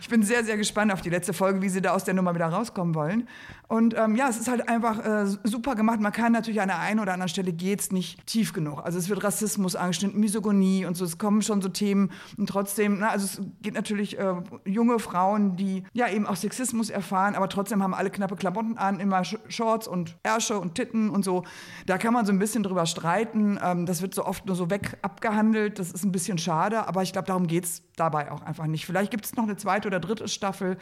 [0.00, 2.34] ich bin sehr, sehr gespannt auf die letzte Folge, wie sie da aus der Nummer
[2.34, 3.26] wieder rauskommen wollen.
[3.66, 5.98] Und ähm, ja, es ist halt einfach äh, super gemacht.
[5.98, 8.84] Man kann natürlich an der einen oder anderen Stelle geht's nicht tief genug.
[8.84, 11.06] Also es wird Rassismus angeschnitten, Misogonie und so.
[11.06, 14.34] Es kommen schon so Themen und trotzdem, na, also es geht natürlich äh,
[14.66, 19.00] junge Frauen, die ja eben auch Sexismus erfahren, aber trotzdem haben alle knappe Klamotten an,
[19.00, 21.44] immer Shorts und Ärsche und Titten und so.
[21.86, 23.58] Da kann man so ein bisschen drüber streiten.
[23.62, 25.78] Ähm, das wird so oft oft nur so weg abgehandelt.
[25.78, 28.86] Das ist ein bisschen schade, aber ich glaube, darum geht es dabei auch einfach nicht.
[28.86, 30.78] Vielleicht gibt es noch eine zweite oder dritte Staffel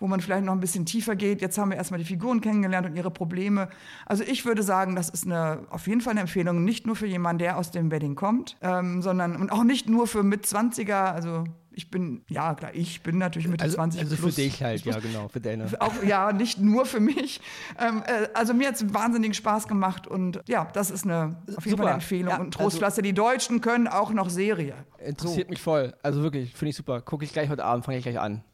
[0.00, 1.40] wo man vielleicht noch ein bisschen tiefer geht.
[1.40, 3.68] Jetzt haben wir erstmal die Figuren kennengelernt und ihre Probleme.
[4.06, 7.06] Also ich würde sagen, das ist eine, auf jeden Fall eine Empfehlung, nicht nur für
[7.06, 11.44] jemanden, der aus dem Wedding kommt, ähm, sondern und auch nicht nur für Mitzwanziger, also
[11.80, 14.02] ich bin, ja klar, ich bin natürlich Mitte also, 20.
[14.02, 14.34] Also plus.
[14.34, 15.66] für dich halt, ja genau, für deine.
[15.80, 17.40] Auch, ja, nicht nur für mich.
[17.78, 21.64] Ähm, äh, also mir hat es wahnsinnigen Spaß gemacht und ja, das ist eine auf
[21.64, 21.76] jeden super.
[21.76, 22.28] Fall eine Empfehlung.
[22.28, 24.74] Ja, und Trostpflaster, also, die Deutschen können auch noch Serie.
[24.98, 25.50] Interessiert so.
[25.50, 25.94] mich voll.
[26.02, 27.00] Also wirklich, finde ich super.
[27.00, 28.44] Gucke ich gleich heute Abend, fange ich gleich an.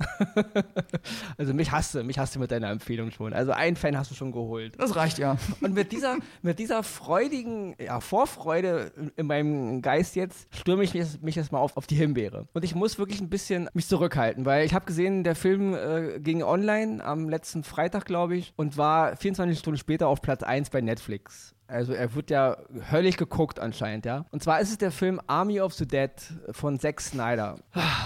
[1.39, 3.33] also mich hast du, mich hast du mit deiner Empfehlung schon.
[3.33, 4.75] Also einen Fan hast du schon geholt.
[4.79, 5.37] Das reicht ja.
[5.61, 11.21] Und mit dieser, mit dieser freudigen ja, Vorfreude in meinem Geist jetzt stürme ich mich,
[11.21, 12.47] mich jetzt mal auf, auf die Himbeere.
[12.53, 16.21] Und ich muss wirklich ein bisschen mich zurückhalten, weil ich habe gesehen, der Film äh,
[16.21, 20.71] ging online am letzten Freitag, glaube ich, und war 24 Stunden später auf Platz 1
[20.71, 21.56] bei Netflix.
[21.69, 22.57] Also er wird ja
[22.93, 24.25] höllisch geguckt anscheinend, ja.
[24.31, 26.11] Und zwar ist es der Film Army of the Dead
[26.53, 27.57] von Zack Snyder.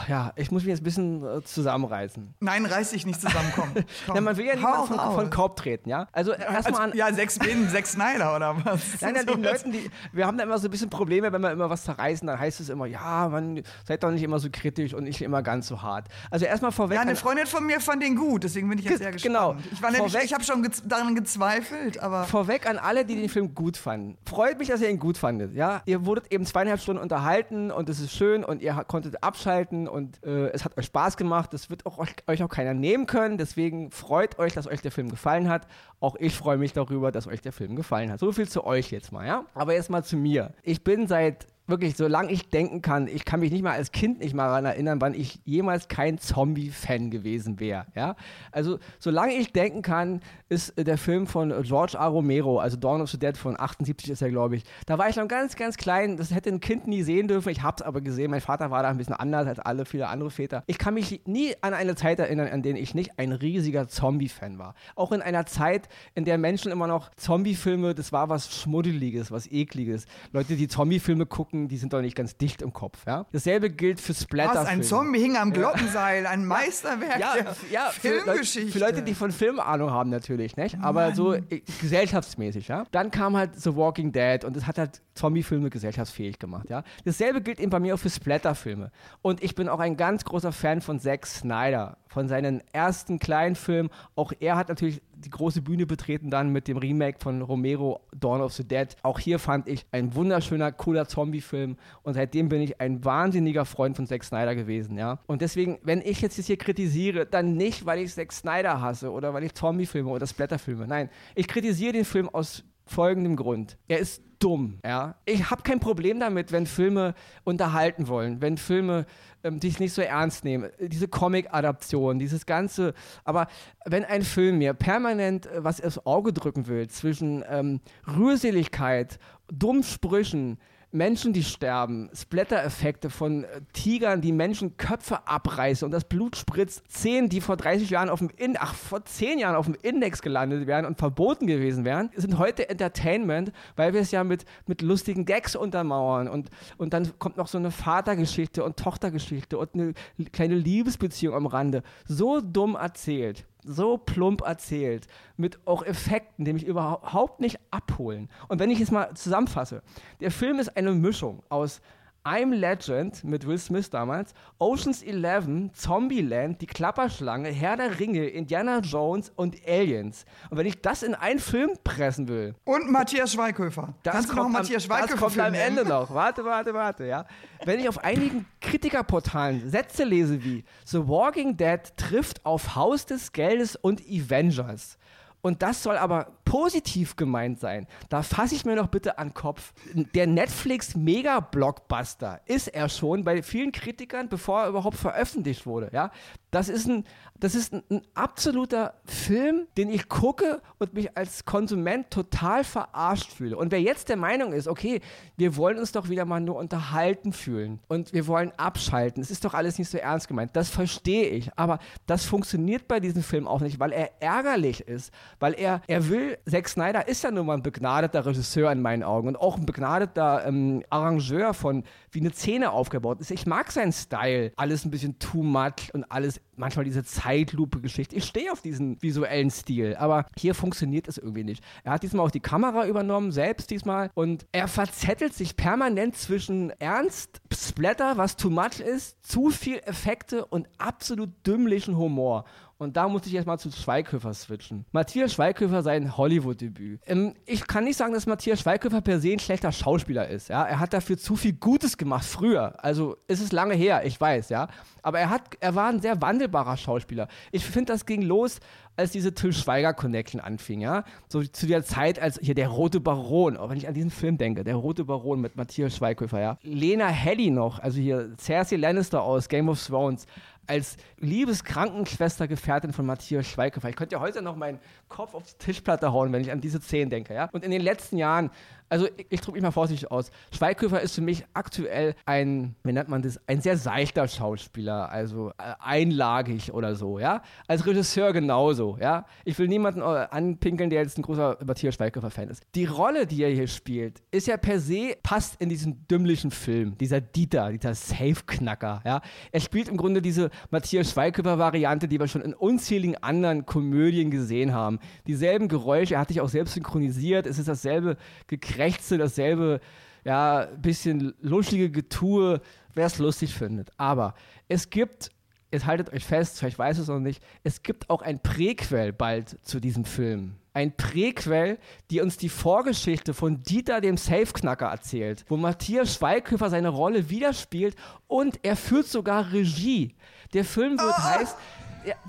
[0.09, 2.35] Ja, ich muss mich jetzt ein bisschen äh, zusammenreißen.
[2.41, 3.73] Nein, reiß dich nicht zusammen, komm.
[4.07, 4.15] komm.
[4.15, 6.09] Nein, man will ja nicht mal von, von Korb treten, ja.
[6.13, 6.93] Also erstmal an.
[6.95, 9.01] Ja, sechs Benen, sechs Snyder oder was?
[9.01, 11.53] Nein, nein, den Leuten, die, wir haben da immer so ein bisschen Probleme, wenn wir
[11.53, 14.95] immer was zerreißen, dann heißt es immer, ja, man, seid doch nicht immer so kritisch
[14.95, 16.09] und nicht immer ganz so hart.
[16.31, 16.97] Also erstmal vorweg.
[16.97, 19.35] Ja, eine Freundin von mir fand den gut, deswegen bin ich jetzt sehr gespannt.
[19.35, 19.57] Genau.
[19.71, 22.25] Ich war nämlich, ich habe schon daran gezweifelt, aber.
[22.25, 24.17] Vorweg an alle, die den Film gut fanden.
[24.27, 25.55] Freut mich, dass ihr ihn gut fandet.
[25.55, 29.89] Ja, ihr wurdet eben zweieinhalb Stunden unterhalten und es ist schön und ihr konntet abschalten
[29.89, 31.53] und äh, es hat euch Spaß gemacht.
[31.53, 33.39] Das wird auch euch, euch auch keiner nehmen können.
[33.39, 35.67] Deswegen freut euch, dass euch der Film gefallen hat.
[36.01, 38.21] Auch ich freue mich darüber, dass euch der Film gefallen hat.
[38.21, 39.45] So viel zu euch jetzt mal, ja.
[39.55, 40.53] Aber jetzt mal zu mir.
[40.63, 44.21] Ich bin seit wirklich, solange ich denken kann, ich kann mich nicht mal als Kind
[44.21, 47.87] nicht mal daran erinnern, wann ich jemals kein Zombie-Fan gewesen wäre.
[47.95, 48.17] Ja?
[48.53, 52.07] Also, solange ich denken kann, ist der Film von George A.
[52.07, 54.65] Romero, also Dawn of the Dead von 78 ist er, glaube ich.
[54.87, 56.17] Da war ich noch ganz, ganz klein.
[56.17, 57.51] Das hätte ein Kind nie sehen dürfen.
[57.51, 58.31] Ich habe es aber gesehen.
[58.31, 60.65] Mein Vater war da ein bisschen anders als alle viele andere Väter.
[60.67, 64.59] Ich kann mich nie an eine Zeit erinnern, an der ich nicht ein riesiger Zombie-Fan
[64.59, 64.75] war.
[64.97, 69.51] Auch in einer Zeit, in der Menschen immer noch Zombie-Filme, das war was Schmuddeliges, was
[69.51, 70.07] Ekliges.
[70.33, 73.07] Leute, die Zombie-Filme gucken, denken, die sind doch nicht ganz dicht im Kopf.
[73.07, 73.27] Ja?
[73.33, 74.61] Dasselbe gilt für Splatter.
[74.61, 78.73] Was, ein Zombie hing am Glockenseil, ein Meisterwerk ja, der ja, Filmgeschichte.
[78.73, 80.79] Für, Leute, für Leute, die von Film Ahnung haben natürlich, nicht?
[80.81, 81.15] aber Mann.
[81.15, 82.69] so äh, gesellschaftsmäßig.
[82.69, 82.85] Ja?
[82.91, 86.71] Dann kam halt The Walking Dead und es hat halt Zombie-Filme gesellschaftsfähig gemacht.
[86.71, 86.83] Ja?
[87.05, 88.91] Dasselbe gilt eben bei mir auch für Splatter-Filme.
[89.23, 93.55] Und ich bin auch ein ganz großer Fan von Zack Snyder, von seinen ersten kleinen
[93.55, 93.91] Filmen.
[94.17, 98.41] Auch er hat natürlich die große Bühne betreten dann mit dem Remake von Romero, Dawn
[98.41, 98.89] of the Dead.
[99.03, 103.97] Auch hier fand ich ein wunderschöner, cooler Zombie-Film und seitdem bin ich ein wahnsinniger Freund
[103.97, 105.19] von Zack Snyder gewesen, ja.
[105.27, 109.35] Und deswegen, wenn ich jetzt hier kritisiere, dann nicht, weil ich Zack Snyder hasse oder
[109.35, 110.87] weil ich Zombie-Filme oder Splatter-Filme.
[110.87, 113.77] Nein, ich kritisiere den Film aus folgendem Grund.
[113.89, 115.15] Er ist dumm, ja.
[115.27, 119.07] Ich habe kein Problem damit, wenn Filme unterhalten wollen, wenn Filme
[119.45, 120.71] ähm, dich nicht so ernst nehmen.
[120.81, 122.95] Diese Comic-Adaption, dieses Ganze.
[123.25, 123.47] Aber
[123.85, 129.19] wenn ein Film mir permanent äh, was aufs Auge drücken will zwischen ähm, Rührseligkeit,
[129.53, 130.59] Dummsprüchen,
[130.93, 137.29] Menschen, die sterben, Splatter-Effekte von äh, Tigern, die Menschenköpfe abreißen und das Blut spritzt, Szenen,
[137.29, 140.67] die vor 30 Jahren auf dem In ach, vor 10 Jahren auf dem Index gelandet
[140.67, 145.25] wären und verboten gewesen wären, sind heute Entertainment, weil wir es ja mit, mit lustigen
[145.25, 149.95] Gags untermauern und, und dann kommt noch so eine Vatergeschichte und Tochtergeschichte und eine
[150.33, 151.83] kleine Liebesbeziehung am Rande.
[152.07, 158.29] So dumm erzählt so plump erzählt, mit auch Effekten, die mich überhaupt nicht abholen.
[158.49, 159.83] Und wenn ich es mal zusammenfasse,
[160.21, 161.81] der Film ist eine Mischung aus
[162.25, 168.81] I'm Legend mit Will Smith damals, Oceans 11, Zombieland, Die Klapperschlange, Herr der Ringe, Indiana
[168.81, 170.27] Jones und Aliens.
[170.51, 172.55] Und wenn ich das in einen Film pressen will.
[172.65, 173.95] Und Matthias Schweighöfer.
[174.03, 176.13] Das Kannst kommt, am, Matthias Schweighöfer das kommt am Ende noch.
[176.13, 177.25] Warte, warte, warte, ja.
[177.65, 183.33] Wenn ich auf einigen Kritikerportalen Sätze lese wie The Walking Dead trifft auf Haus des
[183.33, 184.99] Geldes und Avengers.
[185.43, 187.87] Und das soll aber positiv gemeint sein.
[188.09, 189.73] Da fasse ich mir noch bitte an den Kopf.
[189.95, 195.91] Der Netflix-Mega-Blockbuster ist er schon bei vielen Kritikern, bevor er überhaupt veröffentlicht wurde.
[195.93, 196.11] Ja?
[196.51, 197.05] Das ist, ein,
[197.39, 203.31] das ist ein, ein absoluter Film, den ich gucke und mich als Konsument total verarscht
[203.31, 203.57] fühle.
[203.57, 205.01] Und wer jetzt der Meinung ist, okay,
[205.37, 209.45] wir wollen uns doch wieder mal nur unterhalten fühlen und wir wollen abschalten, es ist
[209.45, 211.57] doch alles nicht so ernst gemeint, das verstehe ich.
[211.57, 216.09] Aber das funktioniert bei diesem Film auch nicht, weil er ärgerlich ist, weil er, er
[216.09, 219.57] will Zack Snyder ist ja nun mal ein begnadeter Regisseur in meinen Augen und auch
[219.57, 223.31] ein begnadeter ähm, Arrangeur von, wie eine Szene aufgebaut ist.
[223.31, 224.53] Ich mag seinen Style.
[224.57, 228.15] Alles ein bisschen too much und alles manchmal diese Zeitlupe-Geschichte.
[228.15, 231.65] Ich stehe auf diesen visuellen Stil, aber hier funktioniert es irgendwie nicht.
[231.85, 236.71] Er hat diesmal auch die Kamera übernommen, selbst diesmal, und er verzettelt sich permanent zwischen
[236.79, 242.45] Ernst, Splatter, was too much ist, zu viel Effekte und absolut dümmlichen Humor.
[242.81, 244.87] Und da muss ich jetzt mal zu Schweighöfer switchen.
[244.91, 247.03] Matthias Schweighöfer sein Hollywood-Debüt.
[247.05, 250.49] Ähm, ich kann nicht sagen, dass Matthias Schweighöfer per se ein schlechter Schauspieler ist.
[250.49, 250.65] Ja?
[250.65, 252.83] Er hat dafür zu viel Gutes gemacht früher.
[252.83, 254.69] Also ist es lange her, ich weiß, ja.
[255.03, 257.29] Aber er, hat, er war ein sehr wandelbarer Schauspieler.
[257.53, 258.61] Ich finde, das ging los,
[258.97, 261.05] als diese Till Schweiger-Connection anfing, ja.
[261.29, 264.39] So zu der Zeit, als hier der Rote Baron, auch wenn ich an diesen Film
[264.39, 266.59] denke, der Rote Baron mit Matthias Schweighöfer, ja.
[266.63, 270.27] Lena Headey noch, also hier Cersei Lannister aus Game of Thrones
[270.71, 273.89] als Liebeskrankenschwester-Gefährtin von Matthias Schweighöfer.
[273.89, 274.79] Ich könnte ja heute noch meinen
[275.09, 277.35] Kopf auf die Tischplatte hauen, wenn ich an diese Szenen denke.
[277.35, 277.49] Ja?
[277.51, 278.51] Und in den letzten Jahren
[278.91, 280.31] also ich, ich drücke mich mal vorsichtig aus.
[280.53, 285.51] Schweighöfer ist für mich aktuell ein, wie nennt man das, ein sehr seichter Schauspieler, also
[285.51, 287.43] äh, einlagig oder so, ja.
[287.69, 289.27] Als Regisseur genauso, ja.
[289.45, 292.65] Ich will niemanden äh, anpinkeln, der jetzt ein großer Matthias Schweighöfer-Fan ist.
[292.75, 296.99] Die Rolle, die er hier spielt, ist ja per se, passt in diesen dümmlichen Film,
[296.99, 299.21] dieser Dieter, dieser Safe-Knacker, ja.
[299.53, 304.75] Er spielt im Grunde diese Matthias Schweighöfer-Variante, die wir schon in unzähligen anderen Komödien gesehen
[304.75, 304.99] haben.
[305.29, 308.17] Dieselben Geräusche, er hat sich auch selbst synchronisiert, es ist dasselbe
[308.49, 309.81] Gekräftigt Gekrächze, dasselbe,
[310.25, 312.63] ja, bisschen luschige Getue,
[312.95, 313.91] wer es lustig findet.
[313.99, 314.35] Aber
[314.69, 315.31] es gibt,
[315.71, 319.59] jetzt haltet euch fest, vielleicht weiß es noch nicht, es gibt auch ein Präquel bald
[319.63, 320.55] zu diesem Film.
[320.73, 321.79] Ein Präquel,
[322.11, 327.97] die uns die Vorgeschichte von Dieter dem Safeknacker erzählt, wo Matthias Schweighöfer seine Rolle widerspielt
[328.29, 330.15] und er führt sogar Regie.
[330.55, 331.23] Der Film wird, oh.
[331.23, 331.57] heißt,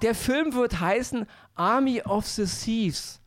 [0.01, 3.20] der Film wird heißen Army of the Thieves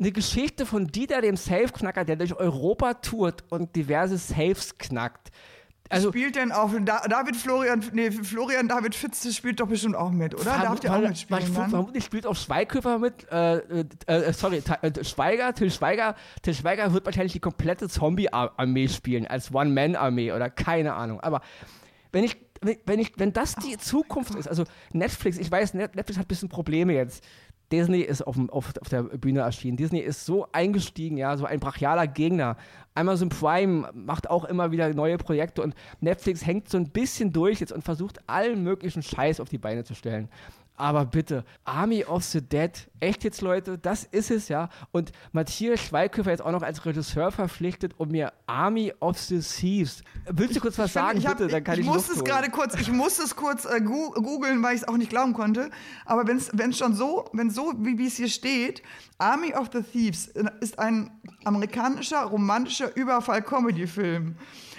[0.00, 5.30] eine Geschichte von Dieter, dem Safe-Knacker, der durch Europa tourt und diverse Safes knackt.
[5.90, 10.36] Also, spielt denn auch David Florian, nee, Florian David Fitz spielt doch bestimmt auch mit,
[10.36, 10.44] oder?
[10.44, 11.52] Darf der auch mitspielen?
[11.52, 16.92] Vermutlich spielt auch Schweighöfer mit, äh, äh, äh sorry, äh, Schweiger, Till Schweiger, Till Schweiger
[16.92, 21.18] wird wahrscheinlich die komplette Zombie-Armee spielen, als One-Man-Armee oder keine Ahnung.
[21.20, 21.40] Aber
[22.12, 26.26] wenn ich, wenn ich, wenn das die Zukunft ist, also Netflix, ich weiß, Netflix hat
[26.26, 27.24] ein bisschen Probleme jetzt
[27.72, 29.76] Disney ist auf, auf, auf, der Bühne erschienen.
[29.76, 32.56] Disney ist so eingestiegen, ja, so ein brachialer Gegner.
[32.94, 37.60] Amazon Prime macht auch immer wieder neue Projekte und Netflix hängt so ein bisschen durch
[37.60, 40.28] jetzt und versucht allen möglichen Scheiß auf die Beine zu stellen.
[40.80, 44.70] Aber bitte, Army of the Dead, echt jetzt, Leute, das ist es ja.
[44.92, 50.02] Und Matthias Schweighöfer jetzt auch noch als Regisseur verpflichtet und mir Army of the Thieves.
[50.30, 51.48] Willst du kurz was ich sagen, ich bitte?
[51.48, 54.74] Dann kann ich, ich muss es gerade kurz, ich muss es kurz äh, googeln, weil
[54.74, 55.68] ich es auch nicht glauben konnte.
[56.06, 58.82] Aber wenn es schon so, wenn so, wie es hier steht,
[59.18, 61.10] Army of the Thieves ist ein
[61.44, 64.34] amerikanischer romantischer Überfall-Comedy-Film.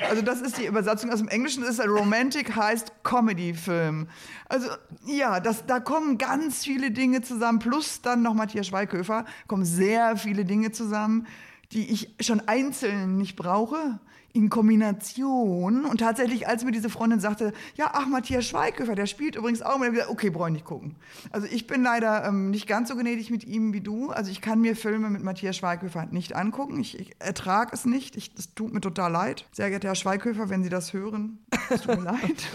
[0.10, 4.08] Also das ist die Übersetzung aus dem Englischen, das ist ein Romantic heißt Comedy-Film.
[4.49, 4.69] Also
[5.06, 10.17] ja, das, da kommen ganz viele Dinge zusammen, plus dann noch Matthias Schweighöfer, kommen sehr
[10.17, 11.27] viele Dinge zusammen,
[11.71, 13.99] die ich schon einzeln nicht brauche
[14.33, 15.85] in Kombination.
[15.85, 19.75] Und tatsächlich, als mir diese Freundin sagte, ja, ach, Matthias Schweighöfer, der spielt übrigens auch,
[19.75, 20.95] und dann gesagt, okay, brauche ich nicht gucken.
[21.31, 24.09] Also ich bin leider ähm, nicht ganz so gnädig mit ihm wie du.
[24.11, 26.79] Also ich kann mir Filme mit Matthias Schweighöfer nicht angucken.
[26.79, 28.15] Ich, ich ertrage es nicht.
[28.15, 29.45] Ich, das tut mir total leid.
[29.51, 31.39] Sehr geehrter Herr Schweighöfer, wenn Sie das hören,
[31.69, 32.47] es tut mir leid.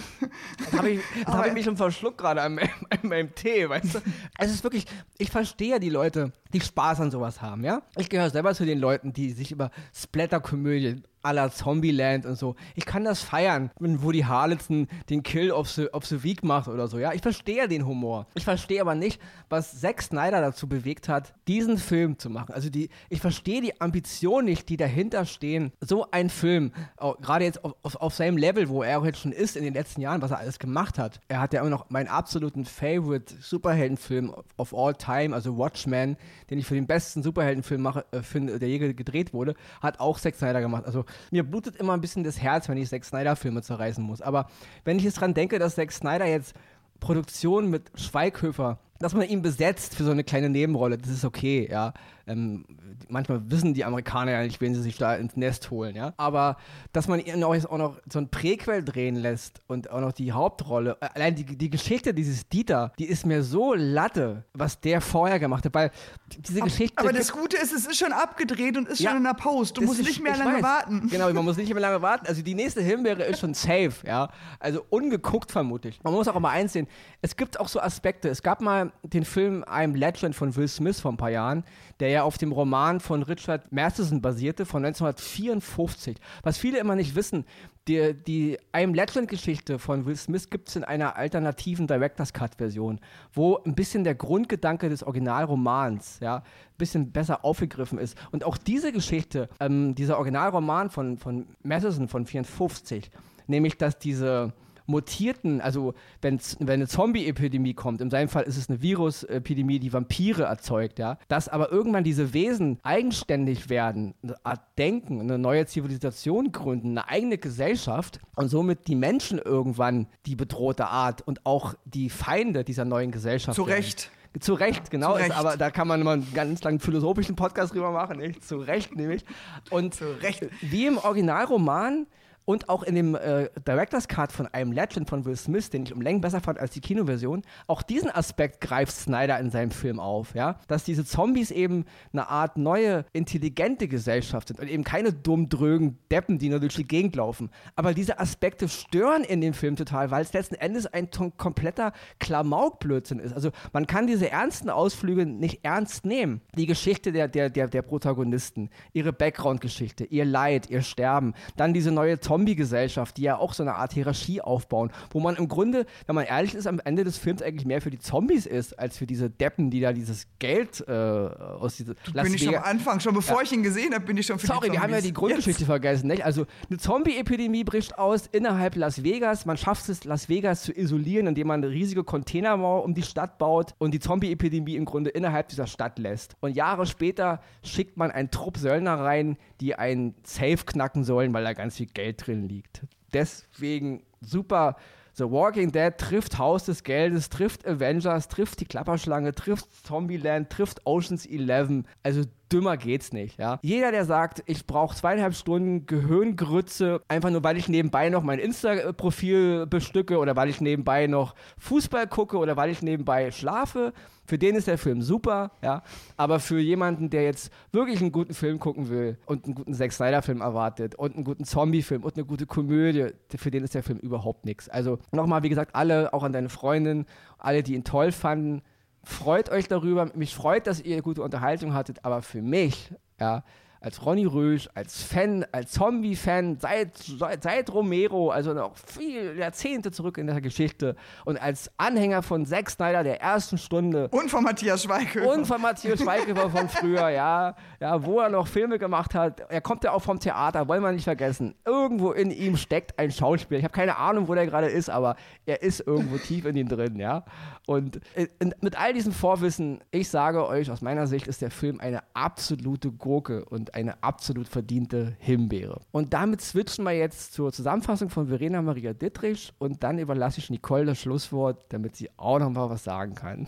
[0.70, 2.68] Da habe ich, hab ich mich schon verschluckt gerade an, an,
[3.02, 3.98] meinem Tee, weißt du?
[4.38, 4.86] Es ist wirklich,
[5.18, 7.83] ich verstehe ja die Leute, die Spaß an sowas haben, ja?
[7.97, 12.57] Ich gehöre selber zu den Leuten, die sich über Splatter-Komödien la Zombieland und so.
[12.75, 16.69] Ich kann das feiern, wenn Woody Harrelson den Kill of the, of the Week macht
[16.69, 16.99] oder so.
[16.99, 18.27] Ja, ich verstehe den Humor.
[18.35, 22.55] Ich verstehe aber nicht, was Zack Snyder dazu bewegt hat, diesen Film zu machen.
[22.55, 26.73] Also die, ich verstehe die Ambition nicht, die dahinter stehen, so ein Film,
[27.21, 29.75] gerade jetzt auf, auf, auf, seinem Level, wo er auch jetzt schon ist in den
[29.75, 31.21] letzten Jahren, was er alles gemacht hat.
[31.29, 36.16] Er hat ja immer noch meinen absoluten Favorite Superheldenfilm of all time, also Watchmen,
[36.50, 40.18] den ich für den besten Superheldenfilm mache, äh, finde, der je gedreht wurde, hat auch
[40.18, 40.85] Zack Snyder gemacht.
[40.87, 44.22] Also mir blutet immer ein bisschen das Herz, wenn ich Zack Snyder-Filme zerreißen muss.
[44.22, 44.48] Aber
[44.85, 46.54] wenn ich jetzt dran denke, dass Zack Snyder jetzt
[47.00, 51.68] Produktion mit Schweighöfer, dass man ihn besetzt für so eine kleine Nebenrolle, das ist okay,
[51.70, 51.92] ja.
[52.28, 52.64] Ähm,
[53.09, 56.12] manchmal wissen die Amerikaner ja nicht, wen sie sich da ins Nest holen, ja.
[56.16, 56.56] Aber
[56.92, 60.12] dass man ihn auch, jetzt auch noch so ein Präquel drehen lässt und auch noch
[60.12, 64.80] die Hauptrolle, äh, allein die, die Geschichte dieses Dieter, die ist mir so latte, was
[64.80, 65.90] der vorher gemacht hat, weil
[66.37, 66.98] diese Geschichte.
[66.98, 69.76] Aber das Gute ist, es ist schon abgedreht und ist ja, schon in der Post.
[69.76, 70.62] Du musst ist, nicht mehr lange weiß.
[70.62, 71.09] warten.
[71.09, 72.26] Genau, man muss nicht mehr lange warten.
[72.26, 74.30] Also die nächste Himbeere ist schon safe, ja.
[74.59, 76.00] Also ungeguckt vermutlich.
[76.02, 76.88] Man muss auch immer eins sehen,
[77.22, 78.28] es gibt auch so Aspekte.
[78.28, 81.64] Es gab mal den Film I'm Legend von Will Smith vor ein paar Jahren,
[82.01, 86.16] der ja auf dem Roman von Richard Matheson basierte, von 1954.
[86.42, 87.44] Was viele immer nicht wissen,
[87.88, 93.01] die, die I'm Legend-Geschichte von Will Smith gibt es in einer alternativen Director's Cut-Version,
[93.33, 96.42] wo ein bisschen der Grundgedanke des Originalromans, ja, ein
[96.79, 98.16] bisschen besser aufgegriffen ist.
[98.33, 103.11] Und auch diese Geschichte, ähm, dieser Originalroman von, von Matheson von 54,
[103.46, 104.53] nämlich dass diese
[104.87, 110.44] mutierten, also wenn eine Zombie-Epidemie kommt, in seinem Fall ist es eine Virus-Epidemie, die Vampire
[110.44, 116.53] erzeugt, ja, dass aber irgendwann diese Wesen eigenständig werden, eine Art Denken, eine neue Zivilisation
[116.53, 122.11] gründen, eine eigene Gesellschaft und somit die Menschen irgendwann die bedrohte Art und auch die
[122.11, 123.57] Feinde dieser neuen Gesellschaft.
[123.57, 124.11] Zu Recht.
[124.33, 124.40] Werden.
[124.40, 125.12] Zu Recht, genau.
[125.12, 125.31] Zu Recht.
[125.31, 128.18] Ist, aber da kann man immer einen ganz langen philosophischen Podcast drüber machen.
[128.18, 128.46] Nicht?
[128.46, 129.25] Zu Recht nämlich.
[129.70, 130.46] Und Zu Recht.
[130.61, 132.07] wie im Originalroman
[132.46, 135.92] und auch in dem äh, Director's Cut von einem Legend von Will Smith, den ich
[135.92, 140.00] um Längen besser fand als die Kinoversion, auch diesen Aspekt greift Snyder in seinem Film
[140.00, 145.12] auf, ja, dass diese Zombies eben eine Art neue, intelligente Gesellschaft sind und eben keine
[145.12, 147.50] dumm drögen Deppen, die nur durch die Gegend laufen.
[147.74, 153.18] Aber diese Aspekte stören in dem Film total, weil es letzten Endes ein kompletter Klamaukblödsinn
[153.18, 153.35] ist.
[153.35, 156.40] Also man kann diese ernsten Ausflüge nicht ernst nehmen.
[156.56, 161.90] Die Geschichte der, der, der, der Protagonisten, ihre Background-Geschichte, ihr Leid, ihr Sterben, dann diese
[161.90, 165.87] neue Zombie Zombie-Gesellschaft, die ja auch so eine Art Hierarchie aufbauen, wo man im Grunde,
[166.05, 168.99] wenn man ehrlich ist, am Ende des Films eigentlich mehr für die Zombies ist, als
[168.99, 172.62] für diese Deppen, die da dieses Geld äh, aus dieser Las Bin ich schon am
[172.62, 173.42] Anfang, schon bevor ja.
[173.44, 175.62] ich ihn gesehen habe, bin ich schon für Sorry, die wir haben ja die Grundgeschichte
[175.62, 175.66] Jetzt.
[175.66, 176.09] vergessen.
[176.09, 176.27] Nicht?
[176.27, 179.46] Also eine Zombie-Epidemie bricht aus innerhalb Las Vegas.
[179.46, 183.38] Man schafft es, Las Vegas zu isolieren, indem man eine riesige Containermauer um die Stadt
[183.38, 186.37] baut und die Zombie-Epidemie im Grunde innerhalb dieser Stadt lässt.
[186.40, 191.44] Und Jahre später schickt man einen Trupp Söldner rein, die ein Safe knacken sollen, weil
[191.44, 192.82] da ganz viel Geld drin liegt.
[193.12, 194.76] Deswegen super.
[195.14, 200.82] The Walking Dead trifft Haus des Geldes, trifft Avengers, trifft die Klapperschlange, trifft Zombieland, trifft
[200.84, 201.84] Oceans 11.
[202.02, 203.59] Also dümmer geht's nicht, ja.
[203.62, 208.38] Jeder, der sagt, ich brauche zweieinhalb Stunden Gehirngrütze, einfach nur, weil ich nebenbei noch mein
[208.38, 213.92] Insta-Profil bestücke oder weil ich nebenbei noch Fußball gucke oder weil ich nebenbei schlafe,
[214.26, 215.82] für den ist der Film super, ja.
[216.16, 219.92] Aber für jemanden, der jetzt wirklich einen guten Film gucken will und einen guten Zack
[219.92, 223.98] Snyder-Film erwartet und einen guten Zombie-Film und eine gute Komödie, für den ist der Film
[223.98, 224.68] überhaupt nichts.
[224.68, 227.06] Also nochmal, wie gesagt, alle, auch an deine Freundin,
[227.38, 228.62] alle, die ihn toll fanden,
[229.07, 230.11] freut euch darüber.
[230.14, 233.45] Mich freut, dass ihr gute Unterhaltung hattet, aber für mich, ja,
[233.87, 236.99] als Ronny Rösch, als Fan, als Zombie-Fan, seit,
[237.40, 242.68] seit Romero, also noch viele Jahrzehnte zurück in der Geschichte und als Anhänger von Zack
[242.68, 244.09] Snyder der ersten Stunde.
[244.09, 245.33] Und von Matthias Schweighöfer.
[245.33, 249.38] Und von Matthias Schweighöfer von früher, ja, ja, wo er noch Filme gemacht hat.
[249.49, 251.55] Er kommt ja auch vom Theater, wollen wir nicht vergessen.
[251.64, 253.61] Irgendwo in ihm steckt ein Schauspieler.
[253.61, 256.68] Ich habe keine Ahnung, wo der gerade ist, aber er ist irgendwo tief in ihm
[256.68, 257.25] drin, ja.
[257.66, 258.27] Und äh,
[258.61, 262.90] mit all diesem Vorwissen, ich sage euch, aus meiner Sicht ist der Film eine absolute
[262.90, 265.80] Gurke und eine absolut verdiente Himbeere.
[265.92, 270.48] Und damit switchen wir jetzt zur Zusammenfassung von Verena Maria Dittrich und dann überlasse ich
[270.48, 273.46] Nicole das Schlusswort, damit sie auch noch mal was sagen kann.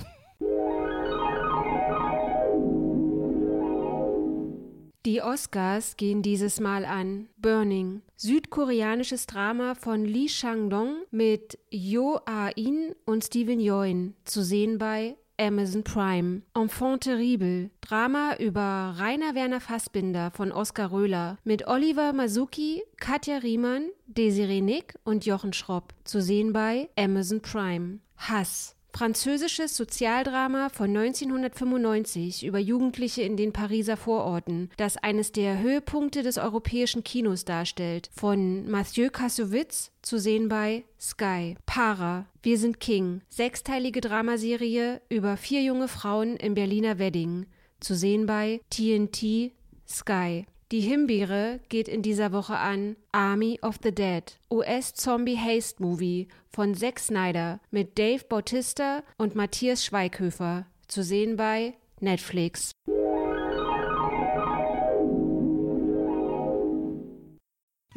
[5.06, 12.94] Die Oscars gehen dieses Mal an Burning, südkoreanisches Drama von Lee Chang-dong mit Yo Ah-in
[13.06, 16.42] und Steven Yeun, zu sehen bei Amazon Prime.
[16.55, 17.70] Enfant terrible.
[17.81, 24.98] Drama über Rainer Werner Fassbinder von Oskar Röhler mit Oliver Masuki, Katja Riemann, Desiree Nick
[25.05, 25.94] und Jochen Schropp.
[26.05, 28.01] Zu sehen bei Amazon Prime.
[28.16, 36.24] Hass französisches Sozialdrama von 1995 über Jugendliche in den Pariser Vororten, das eines der Höhepunkte
[36.24, 41.54] des europäischen Kinos darstellt, von Mathieu Kassovitz, zu sehen bei Sky.
[41.64, 47.46] Para, Wir sind King, sechsteilige Dramaserie über vier junge Frauen im Berliner Wedding,
[47.78, 49.52] zu sehen bei TNT
[49.87, 50.44] Sky.
[50.70, 57.61] Die Himbeere geht in dieser Woche an Army of the Dead, US-Zombie-Haste-Movie von Zack Snyder
[57.70, 62.72] mit Dave Bautista und Matthias Schweighöfer, zu sehen bei Netflix.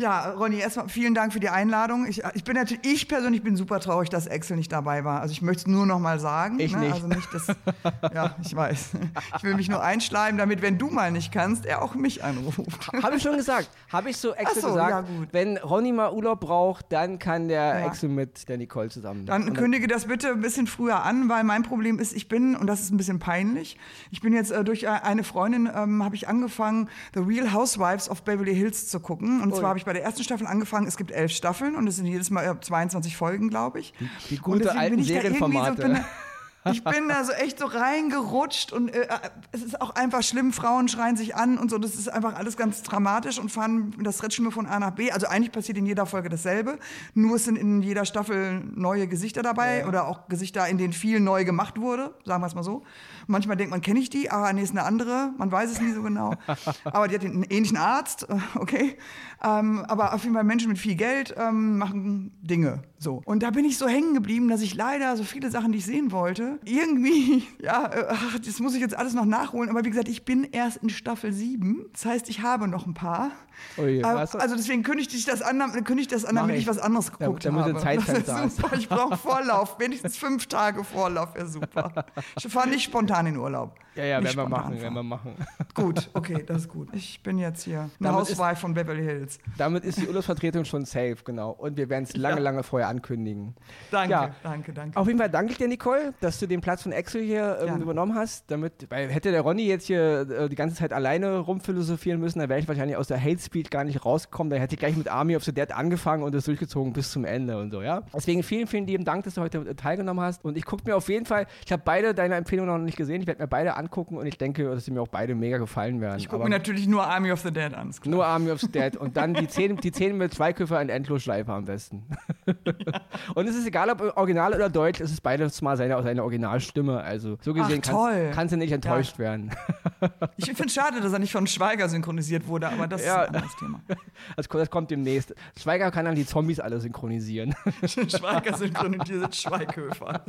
[0.02, 2.08] Ja, Ronny, erstmal vielen Dank für die Einladung.
[2.08, 5.22] Ich, ich bin natürlich, ich persönlich bin super traurig, dass Axel nicht dabei war.
[5.22, 6.60] Also ich möchte es nur noch mal sagen.
[6.60, 6.80] Ich ne?
[6.80, 6.94] nicht.
[6.94, 7.48] Also nicht, dass,
[8.14, 8.90] ja, ich weiß.
[9.38, 12.92] Ich will mich nur einschleimen, damit, wenn du mal nicht kannst, er auch mich anruft.
[13.04, 13.70] Habe ich schon gesagt.
[13.94, 15.08] Habe ich so Axel so, gesagt.
[15.08, 17.86] Ja, wenn Ronny mal Urlaub braucht, dann kann der ja.
[17.86, 19.28] Axel mit der Nicole zusammen.
[19.28, 22.56] Dann, dann kündige das bitte ein bisschen früher an, weil mein Problem ist, ich bin,
[22.56, 23.78] und das ist ein bisschen peinlich,
[24.10, 28.24] ich bin jetzt äh, durch eine Freundin, ähm, habe ich angefangen, The Real Housewives of
[28.24, 29.42] Beverly Hills zu gucken.
[29.42, 29.60] Und Ui.
[29.60, 30.88] zwar habe ich bei der ersten Staffel angefangen.
[30.88, 33.94] Es gibt elf Staffeln und es sind jedes Mal 22 Folgen, glaube ich.
[34.00, 36.04] Die, die gute alten Serienformate.
[36.70, 39.08] Ich bin da so echt so reingerutscht und äh,
[39.52, 40.54] es ist auch einfach schlimm.
[40.54, 41.80] Frauen schreien sich an und so.
[41.80, 45.12] Das ist einfach alles ganz dramatisch und fahren das Rätschen von A nach B.
[45.12, 46.78] Also eigentlich passiert in jeder Folge dasselbe.
[47.16, 49.88] Nur es sind in jeder Staffel neue Gesichter dabei ja.
[49.88, 52.14] oder auch Gesichter, in denen viel neu gemacht wurde.
[52.26, 52.84] Sagen wir es mal so.
[53.26, 54.30] Manchmal denkt man, kenne ich die?
[54.30, 55.34] Ah, nee, ist eine andere.
[55.38, 56.36] Man weiß es nie so genau.
[56.84, 58.28] aber die hat einen ähnlichen Arzt.
[58.56, 58.98] Okay.
[59.44, 62.84] Ähm, aber auf jeden Fall Menschen mit viel Geld ähm, machen Dinge.
[62.98, 63.22] So.
[63.26, 65.86] Und da bin ich so hängen geblieben, dass ich leider so viele Sachen, die ich
[65.86, 69.70] sehen wollte, irgendwie, ja, äh, ach, das muss ich jetzt alles noch nachholen.
[69.70, 71.86] Aber wie gesagt, ich bin erst in Staffel 7.
[71.94, 73.32] Das heißt, ich habe noch ein paar.
[73.78, 76.64] Oh je, also deswegen kündige ich das an, kündige ich das an, damit ich.
[76.64, 77.78] ich was anderes geguckt da, habe.
[77.78, 78.76] Zeitfenster super.
[78.76, 82.06] Ich brauche Vorlauf, wenigstens fünf Tage Vorlauf wäre super.
[82.38, 83.76] Ich fahre nicht spontan in Urlaub.
[83.96, 85.36] Ja, ja, werden wir machen, werden wir machen.
[85.74, 86.90] Gut, okay, das ist gut.
[86.94, 89.40] Ich bin jetzt hier eine Hauswife von Beverly Hills.
[89.58, 91.52] Damit ist die Urlaubsvertretung schon safe, genau.
[91.52, 92.42] Und wir werden es lange, ja.
[92.42, 93.56] lange vorher ankündigen.
[93.90, 94.36] Danke, ja.
[94.44, 94.98] danke, danke.
[94.98, 97.82] Auf jeden Fall danke ich dir, Nicole, dass du den Platz von Axel hier ähm,
[97.82, 98.50] übernommen hast.
[98.50, 102.50] Damit, weil hätte der Ronny jetzt hier äh, die ganze Zeit alleine rumphilosophieren müssen, dann
[102.50, 104.52] wäre ich wahrscheinlich aus der Hate Speed gar nicht rausgekommen.
[104.52, 107.26] Dann hätte ich gleich mit Army of the Dead angefangen und das durchgezogen bis zum
[107.26, 108.04] Ende und so, ja.
[108.14, 110.46] Deswegen vielen, vielen lieben Dank, dass du heute teilgenommen hast.
[110.46, 113.22] Und ich gucke mir auf jeden Fall, ich habe beide deine Empfehlungen noch nicht gesehen.
[113.22, 116.02] Ich werde mir beide angucken und ich denke, dass sie mir auch beide mega gefallen
[116.02, 116.20] werden.
[116.20, 117.94] Ich gucke mir natürlich nur Army of the Dead an.
[118.06, 121.52] Nur Army of the Dead und dann die zehn, die zehn mit Zweiköpfer in Endlosschleife
[121.52, 122.04] am besten.
[123.36, 127.02] und es ist egal, ob original oder deutsch, es ist beides mal seine, seine Originalstimme.
[127.02, 129.20] Also so gesehen kannst, kannst du nicht enttäuscht ja.
[129.20, 129.52] werden.
[130.38, 133.24] ich finde es schade, dass er nicht von Schweiger synchronisiert wurde, aber das ja.
[133.24, 133.82] ist ein anderes Thema.
[134.36, 135.34] Das, das kommt demnächst.
[135.60, 137.56] Schweiger kann dann die Zombies alle synchronisieren.
[137.86, 140.22] Schweiger synchronisiert Schweighöfer.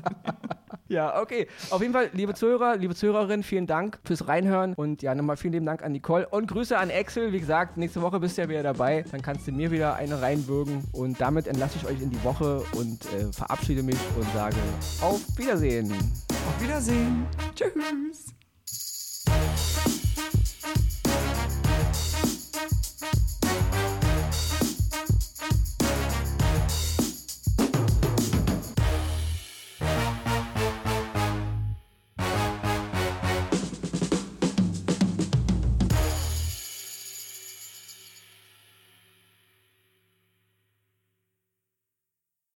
[0.88, 1.46] ja, okay.
[1.70, 5.36] Auf jeden Fall, liebe Zuhörer, liebe Zuhörerinnen, Vielen, vielen Dank fürs Reinhören und ja, nochmal
[5.36, 7.32] vielen lieben Dank an Nicole und Grüße an Axel.
[7.32, 9.04] Wie gesagt, nächste Woche bist du ja wieder dabei.
[9.10, 12.62] Dann kannst du mir wieder eine reinbürgen und damit entlasse ich euch in die Woche
[12.76, 14.56] und äh, verabschiede mich und sage
[15.00, 15.92] auf Wiedersehen.
[15.92, 17.26] Auf Wiedersehen.
[17.54, 18.32] Tschüss.